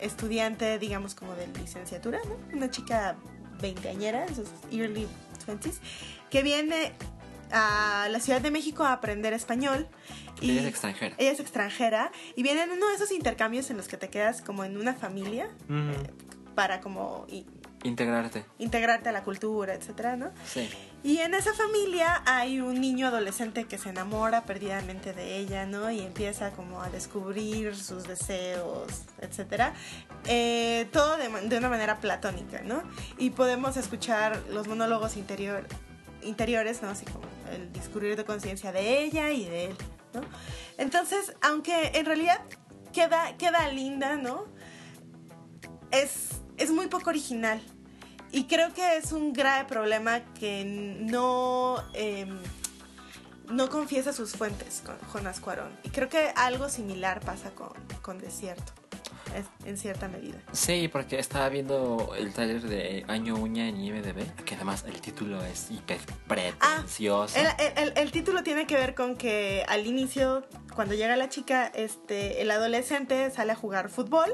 [0.00, 2.56] estudiante, digamos, como de licenciatura, ¿no?
[2.56, 3.16] Una chica
[3.60, 5.08] veinteañera, en sus early
[5.46, 5.78] 20s,
[6.30, 6.92] que viene
[7.50, 9.88] a la Ciudad de México a aprender español.
[10.40, 11.16] Ella es extranjera.
[11.18, 14.40] Ella es extranjera y viene en uno de esos intercambios en los que te quedas
[14.40, 16.54] como en una familia Ujú.
[16.54, 17.26] para como
[17.84, 18.44] Integrarte.
[18.58, 20.32] integrarte a la cultura, etcétera, ¿no?
[20.44, 20.68] Sí.
[21.04, 25.90] Y en esa familia hay un niño adolescente que se enamora perdidamente de ella, ¿no?
[25.90, 29.74] Y empieza como a descubrir sus deseos, etcétera.
[30.26, 32.82] Eh, todo de, de una manera platónica, ¿no?
[33.16, 35.66] Y podemos escuchar los monólogos interior
[36.22, 36.90] interiores, ¿no?
[36.90, 39.76] Así como el discurrir de conciencia de ella y de él,
[40.14, 40.20] ¿no?
[40.76, 42.40] Entonces, aunque en realidad
[42.92, 44.46] queda, queda linda, ¿no?
[45.90, 47.60] Es, es muy poco original.
[48.30, 50.64] Y creo que es un grave problema que
[51.00, 52.38] no, em,
[53.48, 55.70] no confiesa sus fuentes con Jonas Cuarón.
[55.82, 58.77] Y creo que algo similar pasa con, con Desierto
[59.64, 60.38] en cierta medida.
[60.52, 65.44] Sí, porque estaba viendo el taller de Año Uña en IMDB, que además el título
[65.44, 67.38] es hiper pretencioso.
[67.38, 67.56] Ah,
[67.96, 72.50] el, título tiene que ver con que al inicio, cuando llega la chica, este, el
[72.50, 74.28] adolescente sale a jugar fútbol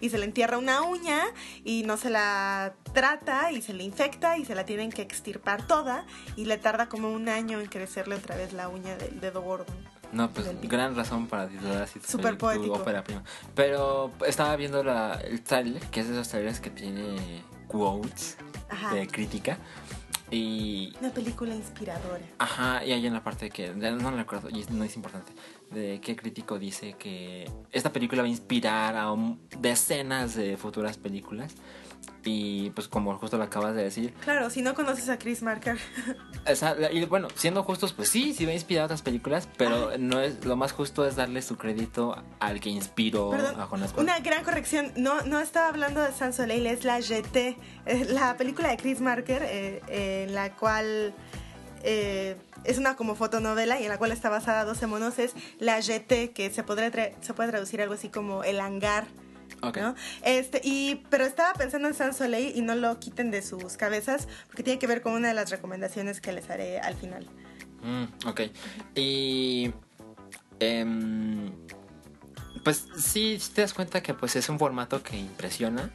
[0.00, 1.20] y se le entierra una uña
[1.64, 5.66] y no se la trata y se le infecta y se la tienen que extirpar
[5.66, 9.42] toda y le tarda como un año en crecerle otra vez la uña del dedo
[9.42, 9.72] gordo.
[10.12, 12.74] No, pues gran razón para titular así Super poético.
[12.74, 13.22] ópera prima.
[13.54, 18.38] Pero estaba viendo la, el trailer, que es de esos trailers que tiene quotes
[18.92, 19.58] de crítica.
[20.30, 20.92] Y...
[21.00, 22.20] Una película inspiradora.
[22.38, 25.32] Ajá, y hay en la parte que, no recuerdo, y no es importante,
[25.70, 29.14] de qué crítico dice que esta película va a inspirar a
[29.58, 31.54] decenas de futuras películas.
[32.24, 34.12] Y pues como justo lo acabas de decir.
[34.24, 35.78] Claro, si no conoces a Chris Marker.
[36.92, 40.20] y bueno, siendo justos, pues sí, sí va a inspirar a otras películas, pero no
[40.20, 44.44] es lo más justo es darle su crédito al que inspiró a Jonas Una gran
[44.44, 47.56] corrección, no, no estaba hablando de San Soleil, es la GT,
[48.10, 51.14] la película de Chris Marker, eh, en la cual
[51.82, 55.80] eh, es una como fotonovela y en la cual está basada 12 monos, es la
[55.80, 56.90] GT, que se, podría
[57.20, 59.06] se puede traducir algo así como el hangar
[60.22, 64.28] este, y, pero estaba pensando en San Soleil y no lo quiten de sus cabezas
[64.46, 67.26] porque tiene que ver con una de las recomendaciones que les haré al final.
[67.82, 68.40] Mm, ok.
[68.94, 69.72] Y...
[70.60, 71.52] Em,
[72.64, 75.90] pues sí, te das cuenta que pues es un formato que impresiona.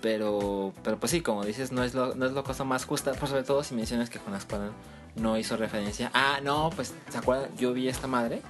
[0.00, 3.12] Pero, pero pues sí, como dices, no es lo, no es lo cosa más justa.
[3.12, 4.72] Por sobre todo si mencionas que Jonas Cuadran
[5.16, 6.10] no hizo referencia.
[6.14, 7.54] Ah, no, pues, ¿se acuerdan?
[7.56, 8.42] Yo vi esta madre.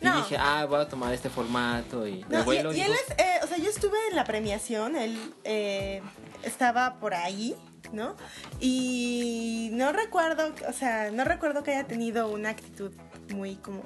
[0.00, 2.24] Y dije, ah, voy a tomar este formato y...
[2.28, 6.02] No, y, él es, eh, o sea, yo estuve en la premiación, él eh,
[6.42, 7.56] estaba por ahí,
[7.92, 8.14] ¿no?
[8.60, 12.92] Y no recuerdo, o sea, no recuerdo que haya tenido una actitud
[13.32, 13.84] muy como...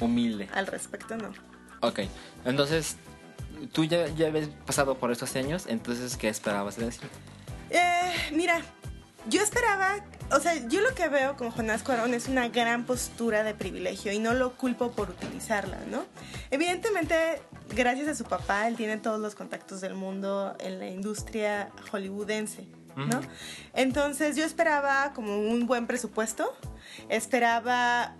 [0.00, 0.48] Humilde.
[0.54, 1.32] Al respecto, no.
[1.80, 2.00] Ok,
[2.44, 2.96] entonces,
[3.72, 7.08] tú ya, ya habías pasado por estos años, entonces, ¿qué esperabas de decir?
[7.70, 8.62] Eh, mira,
[9.28, 13.44] yo esperaba o sea, yo lo que veo con Jonás Cuarón es una gran postura
[13.44, 16.04] de privilegio y no lo culpo por utilizarla, ¿no?
[16.50, 17.40] Evidentemente,
[17.74, 22.66] gracias a su papá, él tiene todos los contactos del mundo en la industria hollywoodense,
[22.96, 23.20] ¿no?
[23.72, 26.54] Entonces yo esperaba como un buen presupuesto,
[27.08, 28.14] esperaba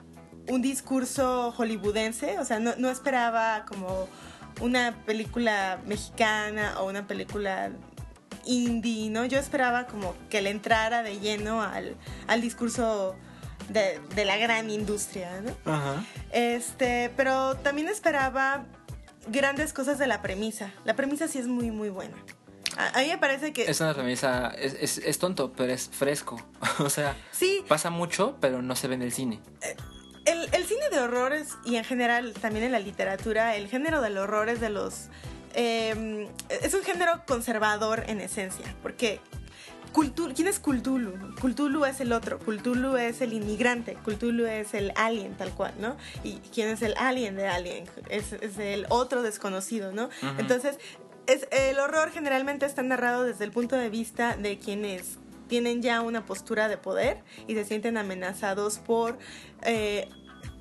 [0.48, 4.08] un discurso hollywoodense, o sea, no, no esperaba como
[4.60, 7.70] una película mexicana o una película
[8.48, 9.24] indie, ¿no?
[9.26, 11.96] Yo esperaba como que le entrara de lleno al,
[12.40, 13.14] discurso
[13.68, 15.72] de, la gran industria, ¿no?
[15.72, 16.04] Ajá.
[16.32, 18.64] Este, pero también esperaba
[19.28, 20.72] grandes cosas de la premisa.
[20.84, 22.16] La premisa sí es muy, muy buena.
[22.76, 23.68] A, mí me parece que...
[23.68, 26.40] Es una premisa, es, tonto, pero es fresco.
[26.78, 27.64] o sea, sí.
[27.68, 29.40] pasa mucho, pero no se ve en el cine.
[29.62, 29.76] Eh,
[30.24, 34.18] el, el, cine de horrores y en general también en la literatura, el género del
[34.18, 35.08] horror es de los
[35.60, 36.28] Em,
[36.62, 39.18] es un género conservador en esencia, porque
[40.36, 41.34] ¿quién es Cultulu?
[41.40, 45.96] Cultulu es el otro, Cultulu es el inmigrante, Cultulu es el alien tal cual, ¿no?
[46.22, 47.86] ¿Y quién es el alien de Alien?
[48.08, 50.10] Es, el otro desconocido, ¿no?
[50.38, 50.78] Entonces,
[51.26, 56.02] es, el horror generalmente está narrado desde el punto de vista de quienes tienen ya
[56.02, 59.18] una postura de poder y se sienten amenazados por
[59.62, 60.08] eh,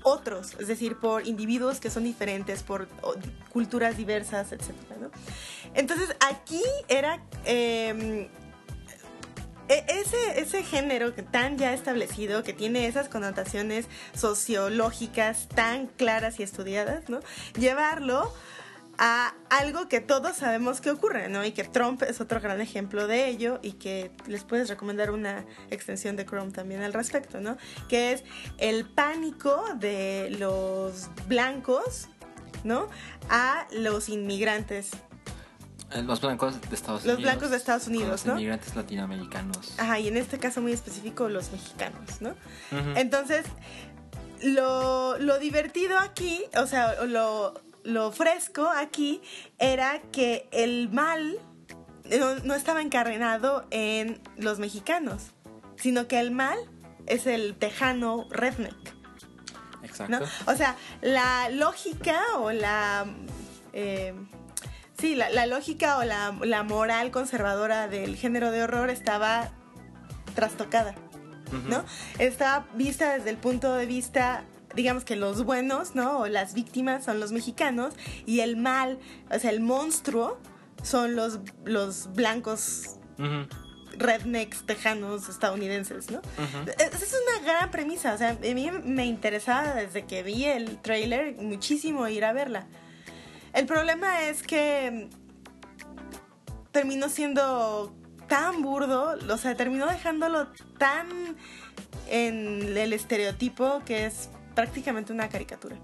[0.04, 2.88] otros, es decir, por individuos que son diferentes, por
[3.50, 4.72] culturas diversas, etc.
[5.74, 7.22] Entonces aquí era...
[7.46, 8.28] Em,
[9.70, 16.44] e, ese, ese género tan ya establecido, que tiene esas connotaciones sociológicas tan claras y
[16.44, 17.20] estudiadas, ¿no?
[17.60, 18.34] Llevarlo
[18.98, 21.46] a algo que todos sabemos que ocurre, ¿no?
[21.46, 25.46] Y que Trump es otro gran ejemplo de ello y que les puedes recomendar una
[25.70, 27.58] extensión de Chrome también al respecto, ¿no?
[27.90, 28.24] Que es
[28.58, 32.08] el pánico de los blancos,
[32.64, 32.90] ¿no?
[33.30, 34.90] A los inmigrantes.
[35.92, 37.20] Eh, los blancos de Estados Unidos.
[37.20, 39.76] Los blancos de Estados Unidos, los inmigrantes latinoamericanos.
[39.78, 42.36] Ajá, y en este caso muy específico los mexicanos, ¿no?
[42.96, 43.46] Entonces,
[44.42, 49.22] lo, lo divertido aquí, o sea, lo lo fresco aquí
[49.60, 51.40] era que el mal
[52.44, 55.32] no, estaba encarnado en los mexicanos,
[55.78, 56.58] sino que el mal
[57.06, 58.76] es el tejano redneck.
[59.84, 60.26] Exacto.
[60.48, 63.06] O sea, la lógica o la...
[63.72, 64.14] Eh,
[65.00, 69.52] sí, la, lógica o la, la moral conservadora del género de horror estaba
[70.36, 70.94] trastocada,
[71.70, 71.86] ¿no?
[72.20, 74.44] Está vista desde el punto de vista
[74.76, 76.20] digamos que los buenos, ¿no?
[76.20, 77.94] O las víctimas son los mexicanos
[78.26, 79.00] y el mal,
[79.32, 80.40] o sea, el monstruo
[80.84, 82.98] son los, los blancos
[83.98, 86.22] rednecks tejanos estadounidenses, ¿no?
[86.78, 90.78] Esa es una gran premisa, o sea, a mí me interesaba desde que vi el
[90.82, 92.68] trailer muchísimo ir a verla.
[93.54, 95.10] El problema es que
[96.72, 97.96] terminó siendo
[98.28, 100.48] tan burdo, o sea, terminó dejándolo
[100.78, 101.36] tan
[102.08, 105.76] en el estereotipo que es prácticamente una caricatura.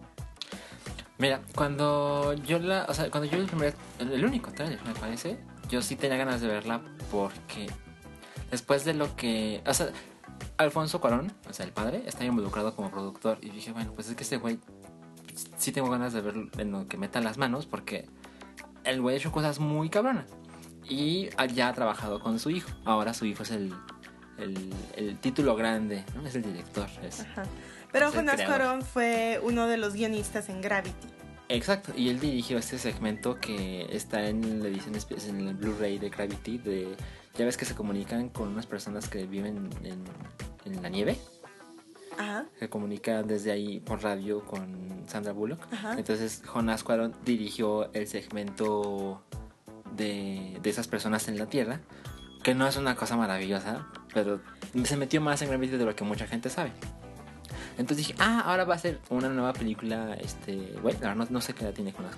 [1.20, 5.38] Mira, cuando yo la, o sea, cuando yo el primer, el único trailer me parece,
[5.70, 7.68] yo sí tenía ganas de verla porque
[8.50, 9.90] después de lo que, o sea,
[10.58, 14.16] Alfonso Cuarón, o sea, el padre, está involucrado como productor y dije, bueno, pues es
[14.16, 14.58] que este güey
[15.56, 18.10] sí tengo ganas de ver en lo que meta las manos porque
[18.86, 20.26] el güey ha hecho cosas muy cabronas
[20.90, 22.72] y ya ha trabajado con su hijo.
[22.86, 23.72] Ahora su hijo es el,
[24.40, 26.26] el, título grande, ¿no?
[26.26, 26.90] Es el director.
[27.94, 31.08] Pero Jonás Cuarón fue uno de los guionistas en Gravity.
[31.48, 34.96] Exacto, y él dirigió este segmento que está en la edición
[35.28, 36.96] en el Blu-ray de Gravity de
[37.36, 41.18] ya ves que se comunican con unas personas que viven en, la nieve.
[42.18, 42.46] Ajá.
[42.60, 45.68] Se comunican desde ahí por radio con Sandra Bullock.
[45.96, 49.24] Entonces Jonas Cuarón dirigió el segmento
[49.96, 51.82] de, de esas personas en la Tierra,
[52.44, 54.42] que no es una cosa maravillosa, pero
[54.84, 56.72] se metió más en Gravity de lo que mucha gente sabe.
[57.78, 61.54] Entonces dije, ah, ahora va a ser una nueva película, este, bueno, no, no sé
[61.54, 62.16] qué edad tiene con las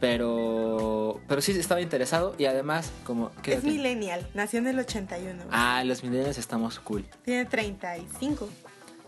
[0.00, 3.30] pero, pero sí estaba interesado y además como...
[3.44, 5.44] es millennial, nació en el 81.
[5.50, 7.04] Ah, los millennials estamos cool.
[7.24, 8.48] Tiene 35.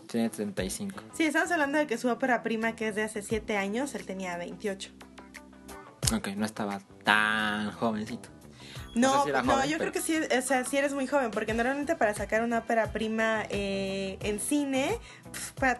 [0.07, 1.01] Tiene 35.
[1.13, 4.05] Sí, estamos hablando de que su ópera prima, que es de hace 7 años, él
[4.05, 4.91] tenía 28.
[6.13, 8.29] Ok, no estaba tan jovencito.
[8.93, 12.13] No, no, yo creo que sí, o sea, sí eres muy joven, porque normalmente para
[12.13, 14.99] sacar una ópera prima eh, en cine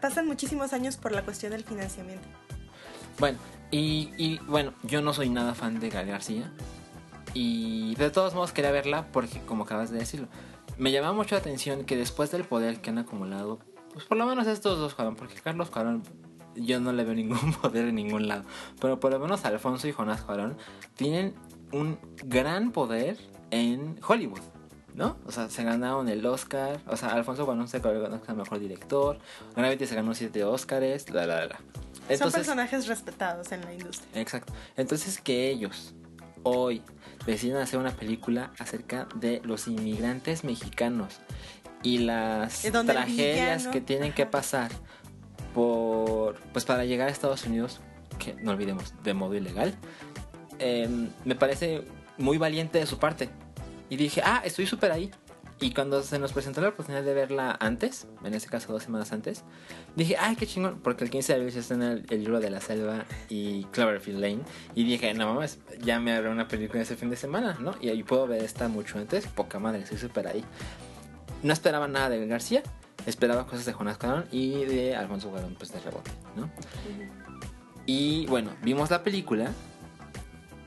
[0.02, 2.28] pasan muchísimos años por la cuestión del financiamiento.
[3.20, 3.38] Bueno,
[3.72, 6.52] y, bueno, yo no soy nada fan de Gal García,
[7.34, 10.28] y de todos modos quería verla porque, como acabas de decirlo,
[10.78, 13.60] me llama mucho la atención que después del poder que han acumulado,
[13.93, 16.04] pues por lo menos estos dos jugaron, porque Carlos Cuarón
[16.56, 18.43] yo no le veo ningún poder en ningún lado.
[18.80, 20.58] Pero por lo menos Alfonso y Jonás Cuarón
[20.95, 21.36] tienen
[21.72, 23.18] un gran poder
[23.52, 24.41] en Hollywood.
[24.94, 25.18] ¿No?
[25.26, 26.80] O sea, se ganaron el Oscar.
[26.88, 29.20] O sea, Alfonso Cuarón se ganó el mejor director.
[29.56, 31.10] Gravity se ganó siete Oscars.
[31.10, 31.60] La, la, la.
[32.18, 34.22] Son personajes respetados en la industria.
[34.22, 34.54] Exacto.
[34.76, 35.94] Entonces, que ellos
[36.44, 36.82] hoy
[37.26, 41.20] deciden hacer una película acerca de los inmigrantes mexicanos
[41.84, 44.72] y las tragedias que tienen que pasar
[45.54, 47.80] por pues para llegar a Estados Unidos,
[48.20, 49.76] que no olvidemos, de modo ilegal,
[50.60, 51.84] em, me parece
[52.18, 53.30] muy valiente de su parte.
[53.92, 55.12] Y dije, ah, estoy súper ahí.
[55.60, 59.12] Y cuando se nos presentó la oportunidad de verla antes, en este caso dos semanas
[59.12, 59.44] antes,
[59.98, 62.50] dije, ay, qué chingón, porque el 15 de abril se está en el, libro de
[62.50, 64.39] la selva y Cloverfield Lane.
[64.76, 67.76] Y dije, no mames, ya me haré una película ese fin de semana, ¿no?
[67.82, 70.46] Y ahí puedo ver esta mucho antes, poca madre, estoy súper ahí.
[71.44, 72.64] No esperaba nada de García,
[73.06, 76.50] esperaba cosas de Jonas Cuarón y de Alfonso Cuarón, pues de rebote, ¿no?
[77.86, 79.52] Y bueno, vimos la película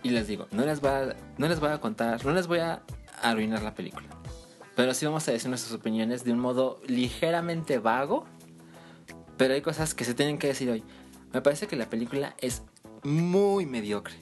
[0.02, 2.58] y les digo, no les voy a, no les voy a contar, no les voy
[2.58, 2.82] a
[3.30, 4.08] arruinar la película.
[4.76, 8.24] Pero sí vamos a decir nuestras opiniones de un modo ligeramente vago.
[9.36, 10.84] Pero hay cosas que se tienen que decir hoy.
[11.32, 12.62] Me parece que la película es
[13.02, 14.14] muy mediocre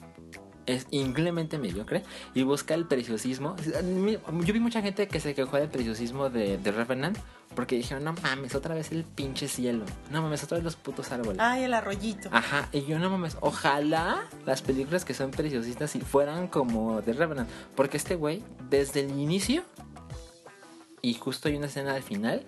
[0.65, 2.03] es increíblemente mediocre
[2.33, 3.55] y busca el preciosismo.
[3.57, 7.17] Yo vi mucha gente que se quejó del preciosismo de, de Revenant
[7.55, 9.85] porque dijeron, no mames, otra vez el pinche cielo.
[10.11, 11.39] No mames, otra vez los putos árboles.
[11.39, 12.29] Ay, el arroyito.
[12.31, 17.49] Ajá, y yo no mames, ojalá las películas que son preciosistas fueran como de Revenant.
[17.75, 19.63] Porque este güey, desde el inicio,
[21.01, 22.43] y justo hay una escena al final,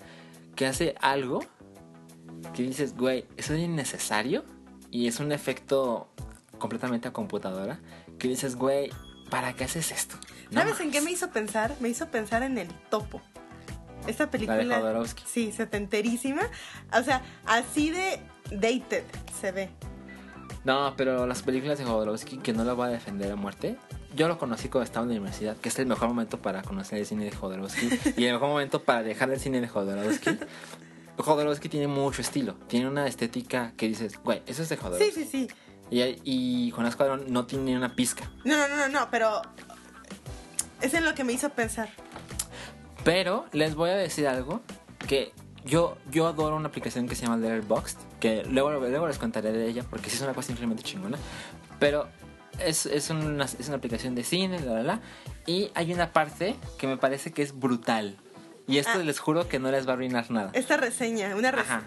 [0.56, 1.42] que hace algo
[2.54, 4.44] que dices, güey, eso es innecesario.
[4.92, 6.08] Y es un efecto
[6.58, 7.80] completamente a computadora
[8.18, 8.92] que dices, güey,
[9.30, 10.16] ¿para qué haces esto?
[10.54, 11.76] ¿Sabes en qué me hizo pensar?
[11.80, 13.22] Me hizo pensar en el topo.
[14.08, 14.64] Esta película.
[14.64, 15.24] La de Jodorowsky.
[15.26, 16.44] Sí, setenterísima.
[16.94, 18.20] O sea, así de
[18.52, 19.04] dated
[19.40, 19.70] se ve.
[20.64, 23.78] No, pero las películas de Jodorowsky, que no la voy a defender a muerte.
[24.16, 27.00] Yo lo conocí cuando estaba en la universidad, que es el mejor momento para conocer
[27.00, 30.40] el cine de Jodorowsky y el mejor momento para dejar el cine de Jodorowsky.
[31.18, 35.12] Jodorowsky tiene mucho estilo, tiene una estética que dices, güey, eso es de Jodorowsky.
[35.12, 35.56] Sí, sí, sí.
[35.92, 38.30] Y, y Jonás Cuadrón no tiene una pizca.
[38.44, 39.42] No, no, no, no, pero
[40.82, 41.90] es en lo que me hizo pensar.
[43.04, 44.62] Pero les voy a decir algo
[45.08, 45.32] que
[45.64, 49.68] yo, yo adoro una aplicación que se llama Letterboxd, que luego, luego les contaré de
[49.68, 51.18] ella porque sí es una cosa simplemente chingona.
[51.80, 52.08] Pero
[52.60, 55.00] es, es, una, es una aplicación de cine, la, la, la.
[55.46, 58.18] Y hay una parte que me parece que es brutal.
[58.68, 59.04] Y esto Ah.
[59.04, 60.50] les juro que no les va a arruinar nada.
[60.54, 61.84] Esta reseña, una reseña.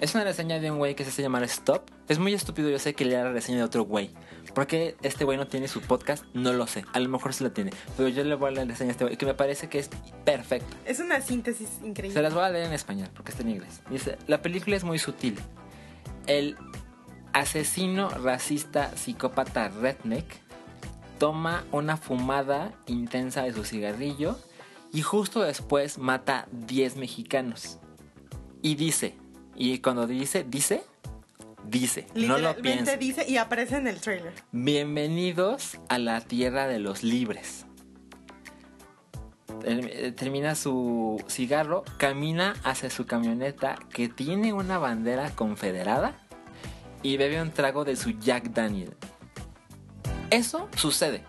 [0.00, 1.90] Es una reseña de un güey que se hace llamar Stop.
[2.08, 4.10] Es muy estúpido, yo sé que lea la reseña de otro güey.
[4.54, 6.24] ¿Por qué este güey no tiene su podcast?
[6.32, 6.86] No lo sé.
[6.94, 7.70] A lo mejor sí lo tiene.
[7.98, 9.78] Pero yo le voy a leer la reseña a este güey, que me parece que
[9.78, 9.90] es
[10.24, 10.74] perfecta.
[10.86, 12.22] Es una síntesis Se increíble.
[12.22, 13.82] las voy a leer en español, porque está en inglés.
[13.90, 15.38] Dice, la película es muy sutil.
[16.26, 16.56] El
[17.34, 20.24] asesino racista psicópata redneck
[21.18, 24.38] toma una fumada intensa de su cigarrillo
[24.94, 27.78] y justo después mata 10 mexicanos.
[28.62, 29.14] Y dice,
[29.60, 30.82] y cuando dice, dice,
[31.64, 32.96] dice, no lo piensa.
[32.96, 34.32] dice y aparece en el trailer.
[34.52, 37.66] Bienvenidos a la tierra de los libres.
[39.64, 46.16] Eh, Termina su cigarro, camina hacia su camioneta que tiene una bandera confederada
[47.02, 48.94] y bebe un trago de su Jack Daniel.
[50.30, 51.22] Eso sucede.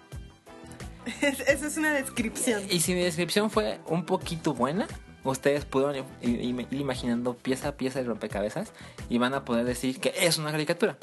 [1.21, 2.63] Es- Esa es una descripción.
[2.69, 4.87] Y si mi descripción fue un poquito buena,
[5.23, 8.73] ustedes pudieron ir imaginando pieza a pieza el rompecabezas
[9.09, 10.97] y van a poder decir que es una caricatura.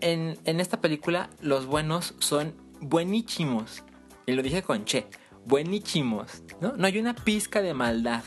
[0.00, 3.82] En, en esta película, los buenos son buenísimos.
[4.26, 5.06] Y lo dije con che,
[5.44, 6.42] buenísimos.
[6.60, 6.76] ¿no?
[6.76, 8.22] no hay una pizca de maldad.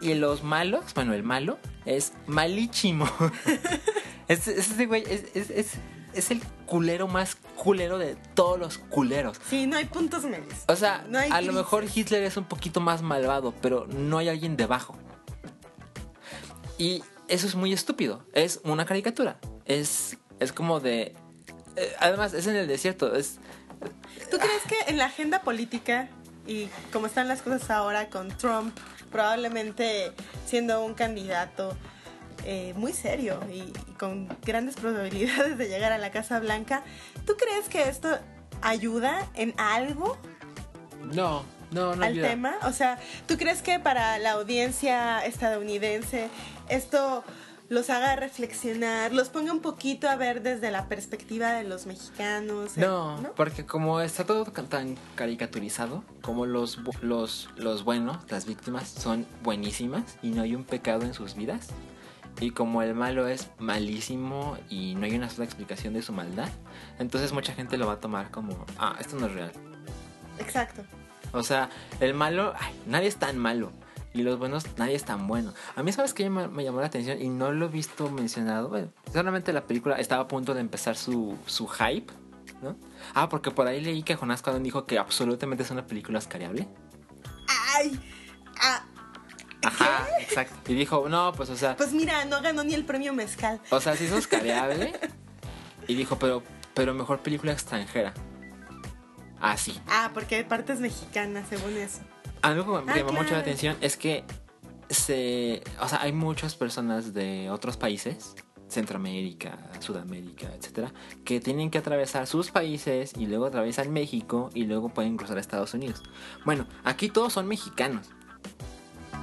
[0.00, 3.06] Y los malos, bueno, el malo es malísimo.
[4.28, 5.78] es, es ese es-
[6.16, 9.38] es el culero más culero de todos los culeros.
[9.48, 10.54] Sí, no hay puntos medios.
[10.68, 14.18] O sea, No hay a lo mejor Hitler es un poquito más malvado, pero no
[14.18, 14.96] hay alguien debajo.
[16.78, 18.22] Y eso es muy estúpido.
[18.32, 19.38] Es una caricatura.
[19.64, 21.14] Es, es como de...
[21.76, 23.14] eh, además, es en el desierto.
[23.14, 23.38] Es,
[24.30, 26.08] ¿Tú crees que en la agenda política
[26.46, 28.76] y como están las cosas ahora con Trump
[29.10, 30.12] probablemente
[30.46, 31.76] siendo un candidato
[32.48, 36.82] eh, muy serio y, y con grandes probabilidades de llegar a la Casa Blanca,
[37.26, 38.08] ¿tú crees que esto
[38.62, 40.16] ayuda en algo
[41.12, 42.28] no, no, no al ayuda.
[42.28, 42.54] tema?
[42.64, 46.28] O sea, ¿tú crees que para la audiencia estadounidense
[46.68, 47.24] esto
[47.68, 52.76] los haga reflexionar, los ponga un poquito a ver desde la perspectiva de los mexicanos?
[52.76, 58.88] eh, No, porque como está todo tan caricaturizado, como los, los, los buenos, las víctimas,
[58.88, 61.68] son buenísimas y no hay un pecado en sus vidas,
[62.40, 66.48] y como el malo es malísimo y no hay una sola explicación de su maldad,
[66.98, 69.52] entonces mucha gente lo va a tomar como, ah, esto no es real.
[70.38, 70.82] Exacto.
[71.32, 71.70] O sea,
[72.00, 73.72] el malo, ay, nadie es tan malo.
[74.12, 75.52] Y los buenos, nadie es tan bueno.
[75.74, 77.20] A mí, ¿sabes qué me, me llamó la atención?
[77.20, 78.70] Y no lo he visto mencionado.
[78.70, 82.10] Bueno, solamente la película estaba a punto de empezar su, su hype,
[82.62, 82.76] ¿no?
[83.14, 86.66] Ah, porque por ahí leí que Jonás Cuadón dijo que absolutamente es una película oscariable.
[87.74, 88.00] ¡Ay!
[88.58, 88.86] Ah,
[89.66, 90.70] Ajá, exacto.
[90.70, 93.60] Y dijo, no, pues, o sea, pues mira, no ganó ni el premio Mezcal.
[93.70, 94.92] o sea, sí es oscariable.
[95.88, 96.42] Y dijo, pero,
[96.74, 98.12] pero mejor película extranjera.
[99.40, 99.78] Así.
[99.86, 102.00] Ah, porque hay partes mexicanas, según eso.
[102.42, 104.24] Algo que me Ah, llamó mucho la atención es que
[104.90, 108.34] se, o sea, hay muchas personas de otros países,
[108.68, 110.92] Centroamérica, Sudamérica, etcétera,
[111.24, 115.40] que tienen que atravesar sus países y luego atraviesan México y luego pueden cruzar a
[115.40, 116.02] Estados Unidos.
[116.44, 118.08] Bueno, aquí todos son mexicanos.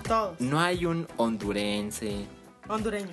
[0.04, 0.40] Todos.
[0.40, 2.26] No hay un hondurense,
[2.68, 3.10] Hondureño.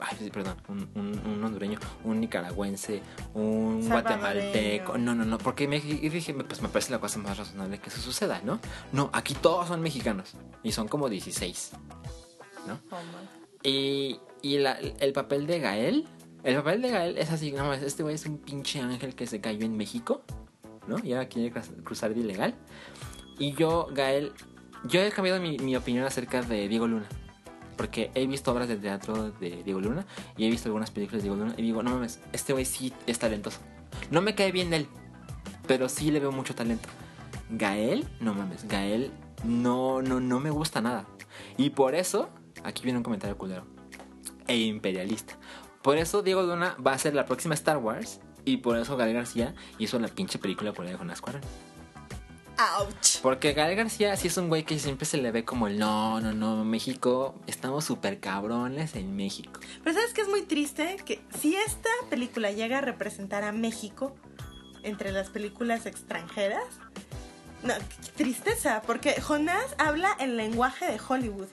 [0.00, 3.00] ay, perdón, un, un- un hondureño, un nicaragüense,
[3.34, 4.98] un guatemalteco.
[4.98, 8.00] No, no, no, porque me dije, pues me parece la cosa más razonable que eso
[8.00, 8.60] suceda, ¿no?
[8.92, 11.72] No, aquí todos son mexicanos y son como 16,
[12.66, 12.78] ¿no?
[12.90, 12.96] Oh.
[13.62, 16.06] Y, y la- el papel de Gael,
[16.42, 19.40] el papel de Gael es así, no, este güey es un pinche ángel que se
[19.40, 20.22] cayó en México,
[20.86, 20.96] ¿no?
[21.02, 22.54] Y ahora quiere cruz- cruzar de ilegal.
[23.38, 24.32] Y yo, Gael,
[24.84, 27.06] yo he cambiado mi, opinión acerca de Diego Luna.
[27.76, 30.06] Porque he visto obras de teatro de Diego Luna
[30.36, 32.92] y he visto algunas películas de Diego Luna y digo, no mames, este güey sí
[33.06, 33.58] es talentoso.
[34.12, 34.86] No me cae bien él,
[35.66, 36.88] pero sí le veo mucho talento.
[37.50, 39.10] Gael, no mames, Gael
[39.44, 41.06] no, no, no me gusta nada.
[41.56, 42.30] Y por eso,
[42.62, 43.66] aquí viene un comentario culero.
[44.46, 45.36] E imperialista.
[45.82, 48.20] Por eso Diego Luna va a ser la próxima Star Wars.
[48.44, 51.40] Y por eso Gael García hizo la pinche película por ahí de Cuarón.
[52.58, 53.20] Ouch.
[53.22, 56.20] Porque Gael García sí es un güey que siempre se le ve como el no,
[56.20, 59.60] no, no, México, estamos súper cabrones en México.
[59.82, 60.96] Pero ¿sabes qué es muy triste?
[61.04, 64.14] Que si esta película llega a representar a México
[64.82, 66.64] entre las películas extranjeras,
[67.62, 71.48] no, qué tristeza, porque Jonás habla el lenguaje de Hollywood.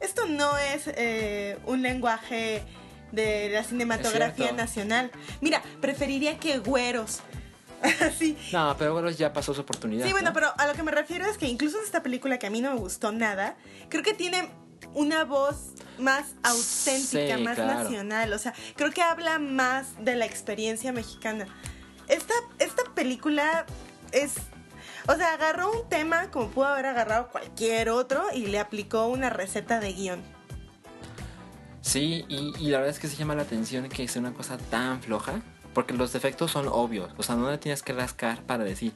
[0.00, 2.62] Esto no es eh, un lenguaje
[3.12, 5.10] de la cinematografía nacional.
[5.40, 7.20] Mira, preferiría que güeros.
[8.00, 8.36] Así.
[8.52, 10.04] No, pero bueno, ya pasó su oportunidad.
[10.06, 10.34] Sí, bueno, ¿no?
[10.34, 12.60] pero a lo que me refiero es que incluso en esta película que a mí
[12.60, 13.56] no me gustó nada,
[13.88, 14.48] creo que tiene
[14.94, 17.82] una voz más auténtica, Sí, más claro.
[17.84, 18.32] nacional.
[18.32, 21.46] O sea, creo que habla más de la experiencia mexicana.
[22.08, 23.66] Esta, esta película
[24.12, 24.34] es.
[25.06, 29.30] O sea, agarró un tema como pudo haber agarrado cualquier otro y le aplicó una
[29.30, 30.22] receta de guion.
[31.80, 34.58] Sí, y, y la verdad es que se llama la atención que sea una cosa
[34.58, 35.40] tan floja.
[35.74, 37.12] Porque los defectos son obvios.
[37.18, 38.92] O sea, no le tienes que rascar para decir,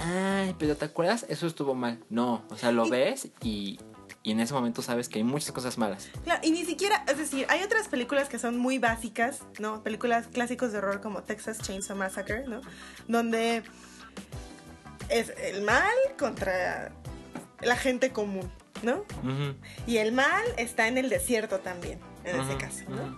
[0.00, 1.24] ay, pero ¿te acuerdas?
[1.28, 2.02] Eso estuvo mal.
[2.10, 3.78] No, o sea, lo Y- ves y,
[4.22, 6.08] y en ese momento sabes que hay muchas cosas malas.
[6.24, 9.82] Claro, y ni siquiera, es decir, hay otras películas que son muy básicas, ¿no?
[9.82, 12.60] Películas clásicos de horror como Texas Chainsaw Massacre, ¿no?
[13.08, 13.62] Donde
[15.08, 16.90] es el mal contra
[17.62, 18.50] la gente común,
[18.82, 19.04] ¿no?
[19.86, 23.16] Y el mal está en el desierto también, en ese caso, ¿no?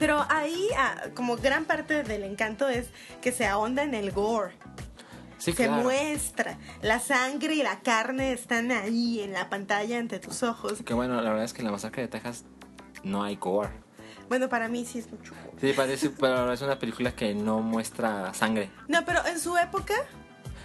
[0.00, 2.88] Pero ahí, ah, como gran parte del encanto es
[3.20, 4.54] que se ahonda en el gore.
[5.38, 5.82] Sí, se claro.
[5.82, 6.58] muestra.
[6.82, 10.82] La sangre y la carne están ahí en la pantalla ante tus ojos.
[10.84, 12.44] Que bueno, la verdad es que en la masacre de Texas
[13.04, 13.70] no hay gore.
[14.28, 15.56] Bueno, para mí sí es mucho gore.
[15.60, 18.70] Sí, parece, pero es una película que no muestra sangre.
[18.88, 19.94] No, pero en su época,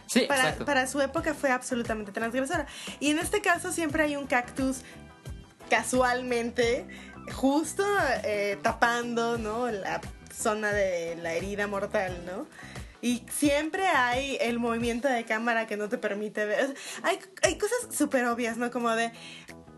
[0.08, 0.66] Sí, para, exacto.
[0.66, 2.68] para su época fue absolutamente transgresora.
[3.00, 4.82] Y en este caso siempre hay un cactus
[5.70, 6.88] casualmente,
[7.34, 7.84] justo
[8.24, 9.70] eh, tapando, ¿no?
[9.70, 10.02] La
[10.34, 12.46] zona de la herida mortal, ¿no?
[13.02, 16.74] Y siempre hay el movimiento de cámara que no te permite ver.
[17.04, 18.72] Hay, hay cosas súper obvias, ¿no?
[18.72, 19.12] Como de.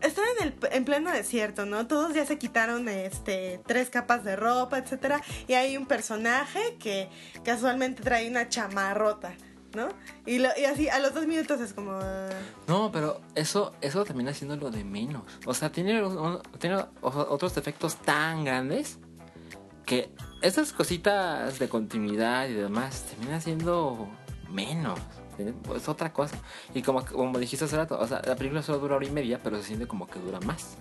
[0.00, 1.88] Están en, el, en pleno desierto, ¿no?
[1.88, 5.20] Todos ya se quitaron este, tres capas de ropa, etcétera.
[5.48, 7.10] Y hay un personaje que
[7.44, 9.34] casualmente trae una chamarrota,
[9.74, 9.88] ¿no?
[10.26, 11.92] Y, lo- y así a los dos minutos es como.
[11.92, 12.28] ah,
[12.66, 15.22] No, pero eso, eso termina siendo lo de menos.
[15.46, 16.02] O sea, tiene,
[16.58, 18.98] tiene otros defectos tan grandes
[19.86, 20.10] que
[20.42, 24.08] esas cositas de continuidad y demás terminan siendo
[24.50, 24.98] menos.
[25.76, 26.36] Es otra cosa.
[26.74, 29.40] Y como, como dijiste hace rato, o sea, la película solo dura hora y media,
[29.42, 30.76] pero se siente como que dura más.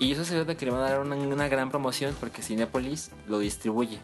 [0.00, 3.12] Y eso se ve que le van a dar una, una gran promoción porque Cinepolis
[3.28, 4.00] lo distribuye.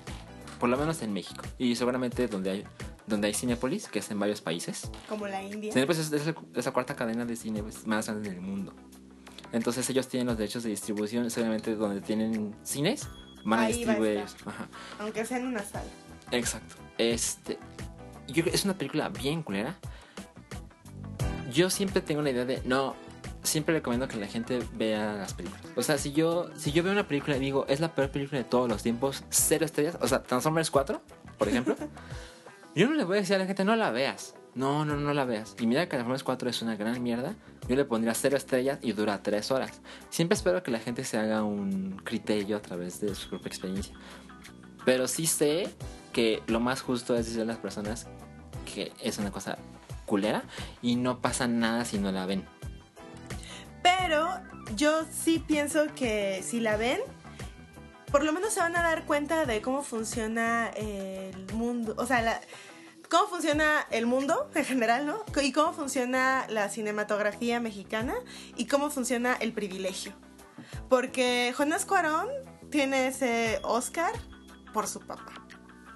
[0.61, 1.43] Por lo menos en México.
[1.59, 2.64] Y seguramente donde hay,
[3.09, 4.91] donde hay Cinepolis, que es en varios países.
[5.09, 5.73] como la India.
[5.73, 8.73] Cinepolis es, es la- es la cuarta cadena de cine más grande del mundo.
[9.53, 13.09] Entonces ellos tienen los derechos de distribución, seguramente donde tienen cines,
[13.45, 14.41] van a Ahí va a distribuir estar.
[14.43, 14.47] ellos.
[14.47, 14.69] Ajá.
[14.99, 15.85] Aunque sea en una sala.
[16.33, 16.75] Exacto.
[16.99, 17.59] Este,
[18.27, 19.79] yo creo que es una película bien culera.
[21.53, 22.95] Yo siempre tengo la idea de no,
[23.43, 25.65] siempre recomiendo que la gente vea las películas.
[25.77, 28.39] O sea, si yo si yo veo una película y digo, es la peor película
[28.39, 31.01] de todos los tiempos, cero estrellas, o sea, Transformers 4,
[31.39, 31.75] por ejemplo,
[32.79, 34.35] yo no le voy a decir a la gente, no la veas.
[34.55, 35.55] No, no, no la veas.
[35.61, 37.35] Y mira que Transformers 4 es una gran mierda.
[37.68, 39.81] Yo le pondría cero estrellas y dura tres horas.
[40.11, 43.95] Siempre espero que la gente se haga un criterio a través de su propia experiencia.
[44.85, 45.68] Pero sí sé
[46.12, 48.07] que lo más justo es decirle a las personas
[48.74, 49.59] que es una cosa
[50.07, 50.43] culera
[50.83, 52.45] y no pasa nada si no la ven.
[53.83, 54.29] Pero
[54.74, 57.01] yo sí pienso que si la ven,
[58.11, 61.95] por lo menos se van a dar cuenta de cómo funciona el mundo.
[61.99, 62.41] O sea, la-
[63.11, 65.25] cómo funciona el mundo en general, ¿no?
[65.43, 68.15] Y cómo funciona la cinematografía mexicana
[68.57, 70.13] y cómo funciona el privilegio.
[70.89, 72.29] Porque Jonás Cuarón
[72.71, 74.13] tiene ese Oscar
[74.73, 75.33] por su papá.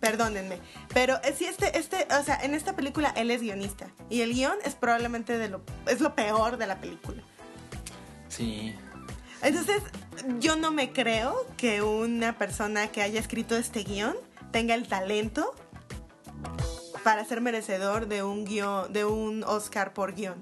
[0.01, 0.59] Perdónenme.
[0.93, 3.87] Pero eh, sí, este, este, o sea, en esta película él es guionista.
[4.11, 7.23] Y el guion es probablemente de lo, es lo peor de la película.
[8.29, 8.75] Sí.
[9.43, 9.83] Entonces,
[10.39, 14.17] yo no me creo que una persona que haya escrito este guion
[14.51, 15.55] tenga el talento
[17.03, 20.35] para ser merecedor de un guion, de un Oscar por guion.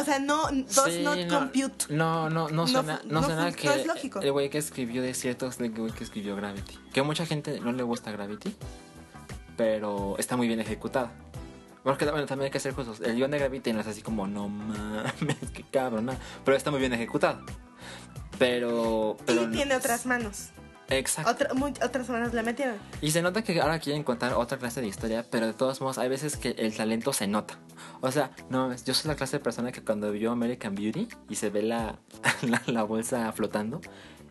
[0.00, 1.86] O sea, no, does Sí, not no, compute.
[1.90, 4.20] No, no, no suena, no no suena que es lógico.
[4.20, 6.78] el güey que escribió de ciertos el güey que escribió Gravity.
[6.92, 8.56] Que a mucha gente no le gusta Gravity,
[9.56, 11.12] pero está muy bien ejecutada.
[11.82, 13.00] Porque bueno, también hay que ser justos.
[13.00, 16.10] El guion de Gravity no es así como, no mames, qué cabrón,
[16.44, 17.40] pero está muy bien ejecutado.
[18.38, 20.48] Pero, pero y tiene otras manos.
[20.90, 21.30] Exacto.
[21.30, 22.76] Otra- mu- otras manos le metieron.
[23.00, 25.98] Y se nota que ahora quieren contar otra clase de historia, pero de todos modos
[25.98, 27.58] hay veces que el talento se nota.
[28.00, 31.08] O sea, no mames, yo soy la clase de persona que cuando vio American Beauty
[31.28, 31.98] y se ve la,
[32.42, 33.80] la, la bolsa flotando,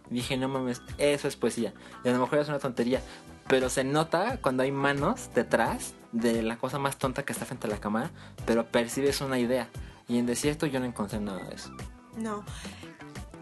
[0.09, 1.73] dije, no mames, eso es poesía.
[2.03, 3.01] Y a lo mejor es una tontería,
[3.47, 7.65] pero se nota cuando hay manos detrás de la cosa más tonta que está frente
[7.67, 8.11] a la cámara,
[8.45, 9.69] pero percibes una idea.
[10.07, 11.71] Y en Desierto yo no encontré nada de eso.
[12.15, 12.43] No,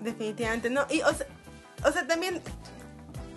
[0.02, 0.86] definitivamente no.
[0.90, 1.28] Y, o sea,
[1.86, 2.42] o sea, también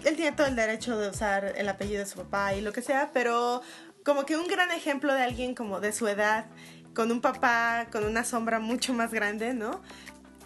[0.05, 2.83] él tiene todo el derecho de usar el apellido de su papá y lo que
[2.83, 3.63] sea, pero
[4.05, 6.47] como que un gran ejemplo de alguien como de su edad,
[6.95, 9.81] con un papá con una sombra mucho más grande, ¿no?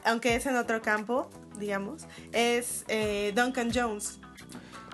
[0.05, 1.29] Aunque es en otro campo,
[1.59, 4.21] digamos, es eh, Duncan Jones.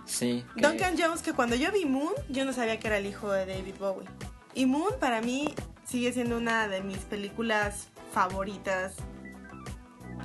[0.07, 0.45] Sí.
[0.57, 3.31] que- Duncan Jones, que cuando yo vi Moon, yo no sabía que era el hijo
[3.33, 4.09] de David Bowie.
[4.55, 5.55] Y Moon para mí
[5.87, 8.95] sigue siendo una de mis películas favoritas.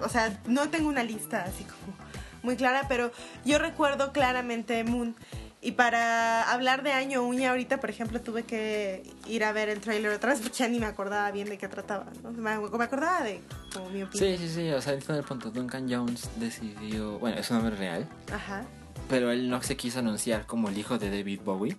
[0.01, 1.97] O sea, no tengo una lista así como
[2.43, 3.11] muy clara, pero
[3.45, 5.15] yo recuerdo claramente Moon.
[5.61, 9.81] y para hablar de Año Uña, ahorita, por ejemplo, tuve que ir a ver el
[9.81, 12.05] trailer otra vez porque ya ni me acordaba bien de qué trataba.
[12.23, 12.31] ¿no?
[12.31, 13.41] Me, acordaba de
[13.73, 14.37] como mi opinión.
[14.37, 14.69] Sí, sí, sí.
[14.71, 17.19] O sea, en el punto, Duncan Jones decidió.
[17.19, 18.07] Bueno, es un nombre real.
[18.31, 18.65] Ajá.
[19.09, 21.77] Pero él no se quiso anunciar como el hijo de David Bowie.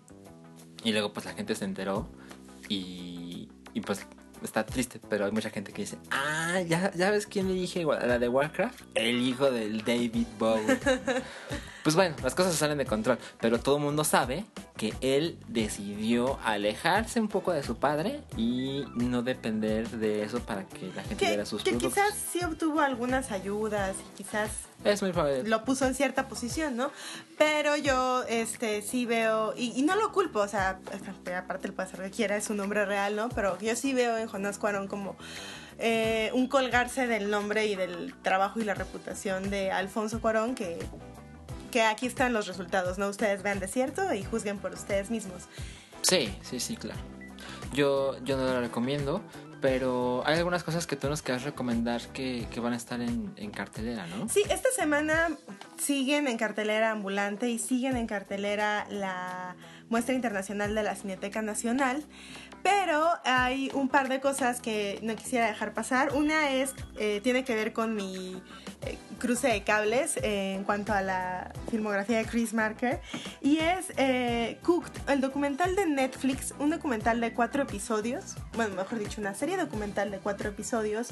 [0.82, 2.08] Y luego, pues la gente se enteró.
[2.68, 4.06] Y, y pues
[4.42, 7.84] está triste, pero hay mucha gente que dice, ah, ¿ya, ya ves quién le dije
[7.84, 8.80] la de Warcraft?
[8.94, 10.78] El hijo del David Bowie.
[11.82, 14.44] pues bueno, las cosas salen de control, pero todo el mundo sabe
[14.76, 20.64] que él decidió alejarse un poco de su padre y no depender de eso para
[20.64, 21.94] que la gente viera sus que productos.
[21.94, 24.50] quizás sí obtuvo algunas ayudas y quizás
[24.84, 25.44] es muy probable.
[25.44, 26.90] lo puso en cierta posición, ¿no?
[27.36, 30.80] Pero yo este sí veo, y, y no lo culpo, o sea,
[31.36, 33.28] aparte él puede hacer lo que quiera, es un nombre real, ¿no?
[33.30, 35.16] Pero yo sí veo en Jonás Cuarón como
[35.82, 40.78] eh, un colgarse del nombre y del trabajo y la reputación de Alfonso Cuarón que,
[41.70, 43.08] que aquí están los resultados, ¿no?
[43.08, 45.44] Ustedes vean de cierto y juzguen por ustedes mismos.
[46.02, 47.00] Sí, sí, sí, claro.
[47.72, 49.22] Yo, yo no lo recomiendo,
[49.60, 53.32] pero hay algunas cosas que tú nos quieras recomendar que, que van a estar en,
[53.36, 54.28] en, cartelera, ¿no?
[54.28, 55.30] Sí, esta semana
[55.78, 59.54] siguen en cartelera ambulante y siguen en cartelera la
[59.88, 62.04] muestra internacional de la Cineteca Nacional.
[62.62, 66.14] Pero hay un par de cosas que no quisiera dejar pasar.
[66.14, 68.42] Una es, eh, tiene que ver con mi
[69.18, 73.00] cruce de cables eh, en cuanto a la filmografía de Chris Marker.
[73.40, 78.98] Y es eh, Cooked, el documental de Netflix, un documental de cuatro episodios, bueno, mejor
[78.98, 81.08] dicho, una serie documental de cuatro episodios,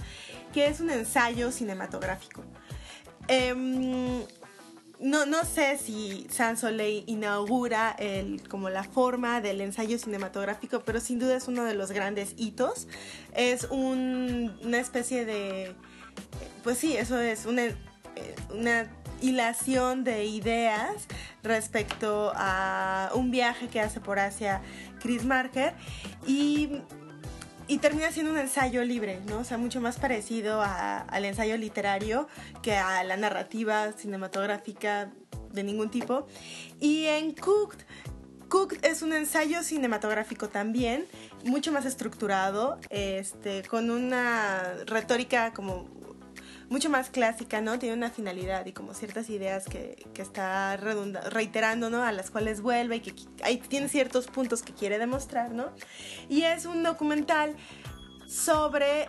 [0.52, 2.42] que es un ensayo cinematográfico.
[3.28, 4.22] Em,
[5.00, 10.98] no, no sé si Sans Soleil inaugura el, como la forma del ensayo cinematográfico, pero
[10.98, 12.88] sin duda es uno de los grandes hitos.
[13.34, 15.74] Es un, una especie de...
[16.64, 17.64] Pues sí, eso es una,
[18.50, 18.86] una
[19.20, 21.06] hilación de ideas
[21.42, 24.60] respecto a un viaje que hace por Asia
[25.00, 25.74] Chris Marker
[26.26, 26.82] y
[27.68, 29.40] y termina siendo un ensayo libre, ¿no?
[29.40, 32.26] O sea, mucho más parecido a, al ensayo literario
[32.62, 35.12] que a la narrativa cinematográfica
[35.52, 36.26] de ningún tipo.
[36.80, 37.80] Y en Cooked,
[38.48, 41.06] Cooked es un ensayo cinematográfico también,
[41.44, 45.86] mucho más estructurado, este, con una retórica como
[46.68, 47.78] mucho más clásica, ¿no?
[47.78, 52.02] Tiene una finalidad y como ciertas ideas que, que está reiterando, ¿no?
[52.02, 55.70] A las cuales vuelve y que ahí tiene ciertos puntos que quiere demostrar, ¿no?
[56.28, 57.56] Y es un documental
[58.26, 59.08] sobre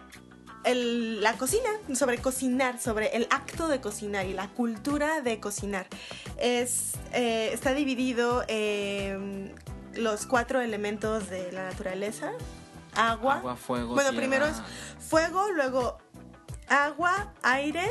[0.64, 5.88] el, la cocina, sobre cocinar, sobre el acto de cocinar y la cultura de cocinar.
[6.38, 9.53] Es, eh, está dividido en
[9.93, 12.32] los cuatro elementos de la naturaleza.
[12.95, 13.36] Agua.
[13.36, 13.93] Agua, fuego.
[13.93, 14.28] Bueno, tierra.
[14.28, 14.57] primero es
[14.99, 15.99] fuego, luego
[16.70, 17.88] agua, aire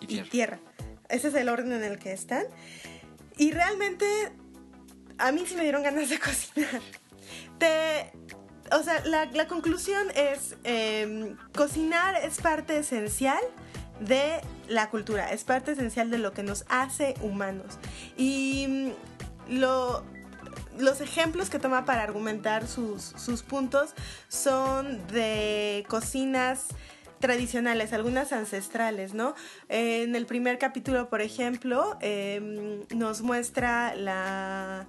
[0.00, 0.26] Y tierra.
[0.26, 0.60] y tierra.
[1.08, 2.44] Ese es el orden en el que están.
[3.36, 4.06] Y realmente
[5.18, 6.82] a mí sí me dieron ganas de cocinar.
[7.58, 8.12] Te,
[8.72, 13.40] o sea, la, la conclusión es, eh, cocinar es parte esencial
[14.00, 17.78] de la cultura, es parte esencial de lo que nos hace humanos.
[18.16, 20.04] Y mm, lo,
[20.78, 23.94] los ejemplos que toma para argumentar sus, sus puntos
[24.28, 26.66] son de cocinas
[27.20, 29.34] tradicionales, algunas ancestrales, ¿no?
[29.68, 34.86] Eh, en el primer capítulo, por ejemplo, eh, nos muestra la,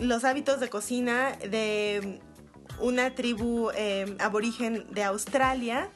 [0.00, 2.20] los hábitos de cocina de
[2.80, 5.90] una tribu eh, aborigen de Australia.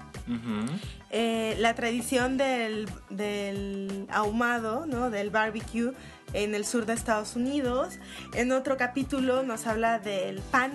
[1.10, 5.08] Eh, la tradición del, del ahumado, ¿no?
[5.08, 5.94] del barbecue
[6.34, 7.98] en el sur de Estados Unidos.
[8.34, 10.72] En otro capítulo nos habla del pan,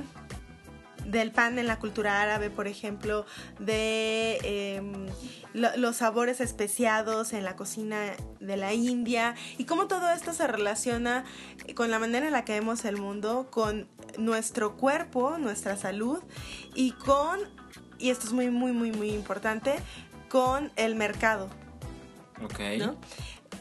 [1.05, 3.25] del pan en la cultura árabe, por ejemplo,
[3.59, 4.81] de eh,
[5.53, 10.47] lo- los sabores especiados en la cocina de la India y cómo todo esto se
[10.47, 11.25] relaciona
[11.75, 16.19] con la manera en la que vemos el mundo, con nuestro cuerpo, nuestra salud
[16.75, 17.39] y con,
[17.99, 19.75] y esto es muy, muy, muy, muy importante,
[20.29, 21.49] con el mercado.
[22.43, 22.59] Ok.
[22.79, 22.95] ¿no?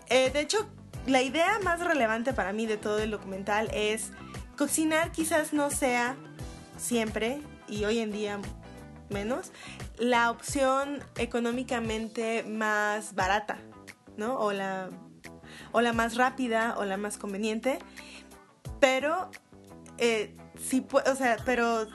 [0.09, 0.67] Eh, de hecho,
[1.07, 4.11] la idea más relevante para mí de todo el documental es
[4.57, 6.15] cocinar quizás no sea
[6.83, 8.41] siempre y hoy en día
[9.09, 9.53] menos
[9.99, 13.59] la opción económicamente más barata,
[14.17, 14.39] ¿no?
[14.39, 14.89] O la,
[15.71, 17.79] o la más rápida o la más conveniente,
[18.81, 19.31] pero
[19.99, 21.87] eh, sí, o sea, pero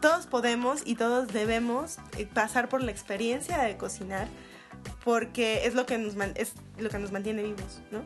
[0.00, 4.28] todos podemos y todos debemos eh, pasar por la experiencia de cocinar
[5.04, 8.02] porque es lo que nos, es lo que nos mantiene vivos, ¿no?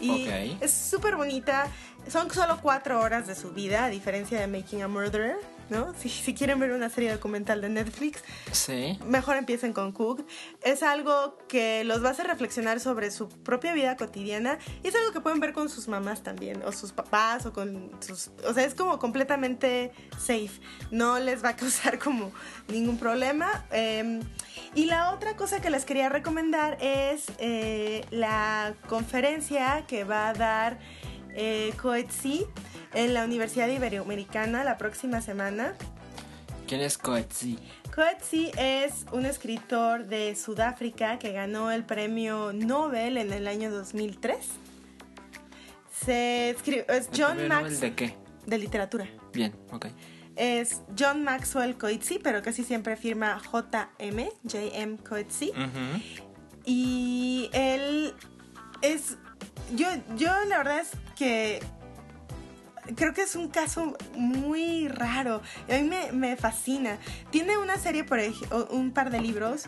[0.00, 1.68] Y es súper bonita.
[2.08, 5.36] Son solo cuatro horas de su vida, a diferencia de Making a Murderer,
[5.70, 5.94] ¿no?
[5.94, 8.22] Si, si quieren ver una serie documental de Netflix,
[8.52, 8.98] Sí.
[9.06, 10.26] mejor empiecen con Cook.
[10.62, 14.94] Es algo que los va a hacer reflexionar sobre su propia vida cotidiana y es
[14.94, 18.30] algo que pueden ver con sus mamás también, o sus papás, o con sus...
[18.46, 20.50] O sea, es como completamente safe.
[20.90, 22.32] No les va a causar como
[22.68, 23.64] ningún problema.
[23.70, 24.20] Eh,
[24.74, 30.32] y la otra cosa que les quería recomendar es eh, la conferencia que va a
[30.34, 30.78] dar
[31.34, 32.46] eh, Coetzee
[32.94, 35.74] en la Universidad Iberoamericana la próxima semana.
[36.66, 37.58] ¿Quién es Coetzee?
[37.94, 44.38] Coetzee es un escritor de Sudáfrica que ganó el premio Nobel en el año 2003.
[46.04, 48.14] Se escribe, es ¿El John premio Nobel Max ¿De qué?
[48.46, 49.08] de literatura.
[49.32, 49.86] Bien, ok.
[50.36, 55.52] Es John Maxwell Coetzee, pero casi siempre firma JM, JM Coetzee.
[56.64, 58.14] Y él
[58.82, 59.16] es.
[59.74, 59.86] Yo,
[60.16, 61.60] yo la verdad es que.
[62.96, 65.42] Creo que es un caso muy raro.
[65.68, 66.98] A mí me, fascina.
[67.30, 69.64] Tiene una serie, por ej- o un par de libros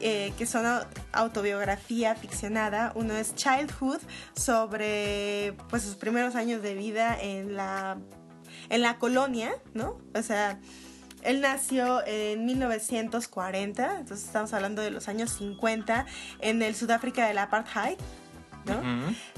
[0.00, 2.92] eh, que son au- autobiografía ficcionada.
[2.94, 3.98] Uno es Childhood,
[4.34, 7.98] sobre pues, sus primeros años de vida en la,
[8.68, 9.98] en la colonia, ¿no?
[10.14, 10.60] O sea,
[11.22, 16.06] él nació en 1940, entonces estamos hablando de los años 50,
[16.40, 17.98] en el Sudáfrica del Apartheid,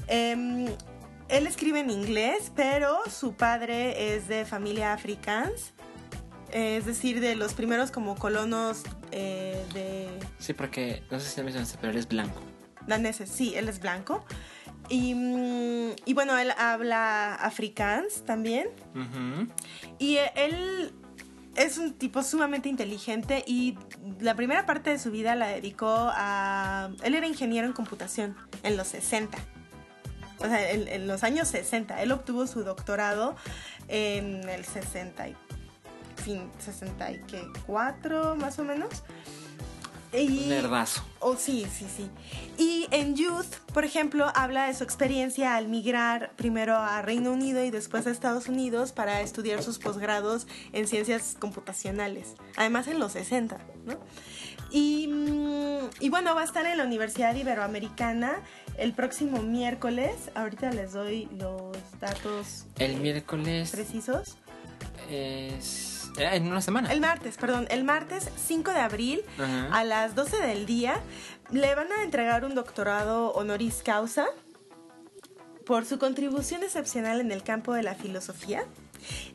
[0.07, 0.67] Em,
[1.29, 5.73] él escribe en inglés, pero su padre es de familia africans,
[6.51, 11.43] es decir, de los primeros como colonos eh, de Sí, porque no sé si lo
[11.45, 12.41] mencionaste, pero él es blanco.
[12.85, 13.29] daneses.
[13.29, 14.23] Sí, él es blanco.
[14.89, 18.67] Y, mm, y bueno, él habla afrikaans también.
[19.97, 20.93] Y eh, él
[21.55, 23.77] es un tipo sumamente inteligente y
[24.19, 26.89] la primera parte de su vida la dedicó a...
[27.03, 29.37] Él era ingeniero en computación en los 60.
[30.39, 32.01] O sea, en, los años 60.
[32.01, 33.35] Él obtuvo su doctorado
[33.87, 35.35] en el 60 y,
[36.17, 39.03] fin, 64 más o menos.
[40.13, 41.03] Y, Un nerdazo.
[41.19, 42.09] Oh, sí, sí, sí.
[42.57, 47.63] Y en Youth, por ejemplo, habla de su experiencia al migrar primero a Reino Unido
[47.63, 52.35] y después a Estados Unidos para estudiar sus posgrados en ciencias computacionales.
[52.57, 53.97] Además en los 60, ¿no?
[54.71, 58.41] Y, mm, y bueno, va a estar en la Universidad Iberoamericana
[58.77, 60.15] el próximo miércoles.
[60.35, 64.37] Ahorita les doy los datos El miércoles precisos.
[65.09, 65.92] es...
[66.17, 66.91] eh, En una semana.
[66.91, 69.69] El martes, perdón, el martes 5 de abril Ajá.
[69.71, 70.95] a las 12 del día
[71.51, 74.25] le van a entregar un doctorado honoris causa
[75.65, 78.65] por su contribución excepcional en el campo de la filosofía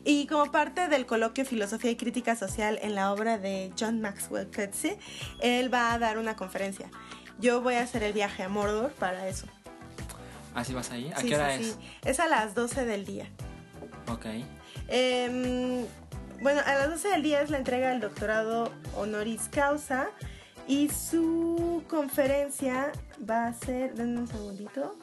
[0.03, 4.49] y como parte del coloquio Filosofía y Crítica Social en la obra de John Maxwell
[4.49, 4.97] Coetzee,
[5.41, 6.89] él va a dar una conferencia.
[7.39, 9.45] Yo voy a hacer el viaje a Mordor para eso.
[10.55, 11.11] ¿Así vas ahí?
[11.15, 11.69] ¿A Sí, qué hora sí, es?
[11.71, 11.77] sí.
[12.03, 13.27] Es a las 12 del día.
[14.07, 14.25] Ok.
[14.87, 15.85] Em,
[16.41, 20.09] bueno, a las 12 del día es la entrega del doctorado honoris causa
[20.67, 22.91] y su conferencia
[23.27, 24.95] va a ser, denme un segundito.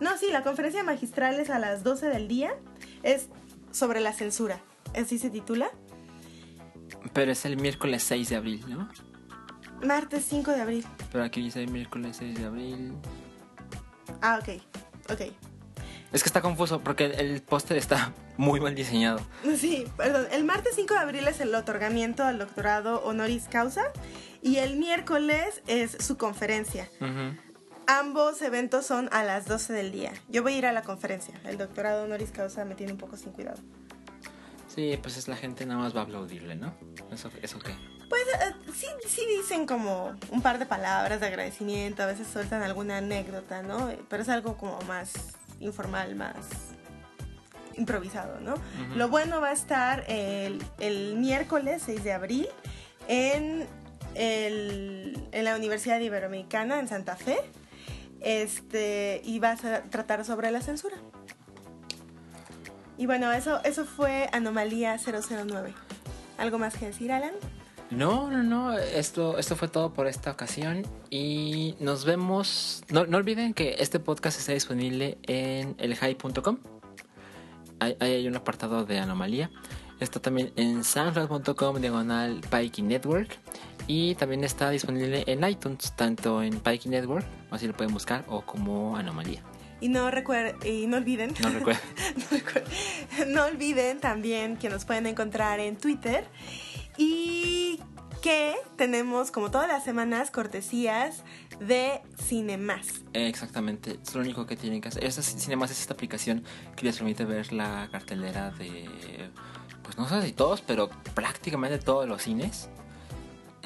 [0.00, 2.54] No, sí, la conferencia magistral es a las 12 del día,
[3.02, 3.28] es
[3.72, 4.60] sobre la censura,
[4.94, 5.70] así se titula.
[7.12, 8.88] Pero es el miércoles 6 de abril, ¿no?
[9.84, 10.86] Martes 5 de abril.
[11.12, 12.92] Pero aquí dice miércoles 6 de abril.
[14.22, 14.60] Ah, ok,
[15.10, 15.53] ok.
[16.14, 19.20] Es que está confuso porque el póster está muy mal diseñado.
[19.58, 20.28] Sí, perdón.
[20.30, 23.82] El martes 5 de abril es el otorgamiento al doctorado honoris causa
[24.40, 26.88] y el miércoles es su conferencia.
[27.88, 30.12] Ambos eventos son a las 12 del día.
[30.28, 31.34] Yo voy a ir a la conferencia.
[31.44, 33.60] El doctorado honoris causa me tiene un poco sin cuidado.
[34.68, 36.76] Sí, pues es la gente nada más va a aplaudirle, ¿no?
[37.10, 37.74] ¿Eso, eso qué?
[38.08, 42.62] Pues eh, sí, sí dicen como un par de palabras de agradecimiento, a veces sueltan
[42.62, 43.90] alguna anécdota, ¿no?
[44.08, 45.12] Pero es algo como más
[45.60, 46.36] informal, más
[47.76, 48.54] improvisado, ¿no?
[48.96, 52.48] Lo bueno va a estar el, el miércoles 6 de abril
[53.08, 53.66] en,
[54.14, 57.36] el- en la Universidad Iberoamericana en Santa Fe.
[58.20, 60.96] Este, y va a tratar sobre la censura.
[62.96, 65.74] Y bueno, eso, eso fue Anomalía 009.
[66.38, 67.32] ¿Algo más que decir, Alan?
[67.96, 68.72] No, no, no.
[68.78, 70.82] Esto, esto fue todo por esta ocasión.
[71.10, 72.82] Y nos vemos.
[72.90, 76.58] No, no olviden que este podcast está disponible en elhigh.com.
[77.80, 79.50] Ahí, ahí hay un apartado de anomalía.
[80.00, 83.38] Está también en soundcloud.com diagonal Pikey Network.
[83.86, 88.40] Y también está disponible en iTunes, tanto en Pikey Network, así lo pueden buscar, o
[88.40, 89.42] como anomalía.
[89.82, 91.34] Y no, recuer- y no olviden.
[91.42, 91.80] No recuerdo.
[92.16, 96.24] no, recuer- no olviden también que nos pueden encontrar en Twitter
[96.96, 97.80] y
[98.22, 101.24] que tenemos como todas las semanas cortesías
[101.60, 103.02] de Cinemas.
[103.12, 105.04] Exactamente, es lo único que tienen que hacer.
[105.04, 106.44] Esta Cinemas es esta aplicación
[106.76, 109.30] que les permite ver la cartelera de
[109.82, 112.68] pues no sé si todos, pero prácticamente todos los cines.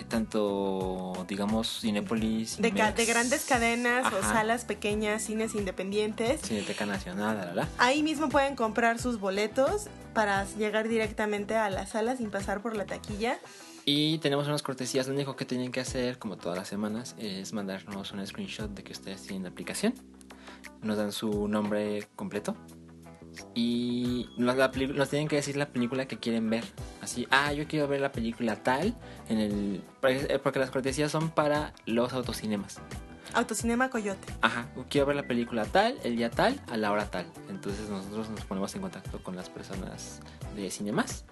[0.05, 4.33] Tanto, digamos, Cinépolis, De, de grandes cadenas o Ajá.
[4.33, 6.41] salas pequeñas, cines independientes.
[6.43, 7.69] Cineteca Nacional, la, la, la.
[7.79, 12.77] Ahí mismo pueden comprar sus boletos para llegar directamente a la sala sin pasar por
[12.77, 13.39] la taquilla.
[13.85, 15.07] Y tenemos unas cortesías.
[15.09, 18.85] Lo único que tienen que hacer, como todas las semanas, es mandarnos un screenshot de
[18.85, 19.95] que ustedes tienen la aplicación.
[20.83, 22.55] Nos dan su nombre completo.
[23.55, 26.65] Y nos, la nos tienen que decir la película que quieren ver.
[27.01, 28.95] Así, ah, yo quiero ver la película tal.
[29.29, 32.81] en el porque porque las cortesías son para los autocinemas.
[33.35, 34.33] Autocinema Coyote.
[34.41, 37.27] Ajá, quiero ver la película tal, el día tal, a la hora tal.
[37.51, 40.21] Entonces nosotros nos ponemos en contacto con las personas
[40.57, 41.25] de Cinemas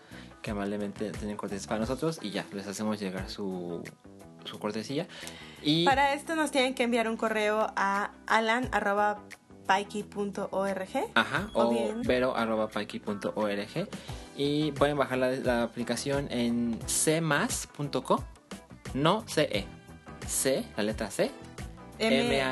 [0.42, 3.82] que amablemente tienen cortesías para nosotros y ya, les hacemos llegar su,
[4.44, 5.08] su cortesía.
[5.62, 8.12] Y Para esto nos tienen que enviar un correo a
[9.68, 11.10] alan.paiki.org.
[11.14, 13.88] Ajá, O o, bien- vero.paiki.org
[14.36, 18.24] y pueden bajar la, la aplicación en cmas.co,
[18.94, 19.66] no CE,
[20.26, 21.30] C, la letra C,
[21.98, 22.42] M-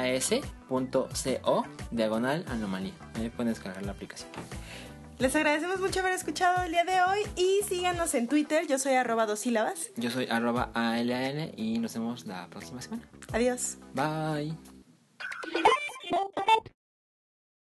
[0.70, 2.93] mas.co, diagonal anomalía.
[3.16, 4.31] Ahí pueden descargar la aplicación.
[5.19, 8.66] Les agradecemos mucho haber escuchado el día de hoy y síganos en Twitter.
[8.66, 9.91] Yo soy arroba dos sílabas.
[9.97, 13.03] Yo soy arroba ALAN y nos vemos la próxima semana.
[13.32, 13.77] Adiós.
[13.95, 14.57] Bye.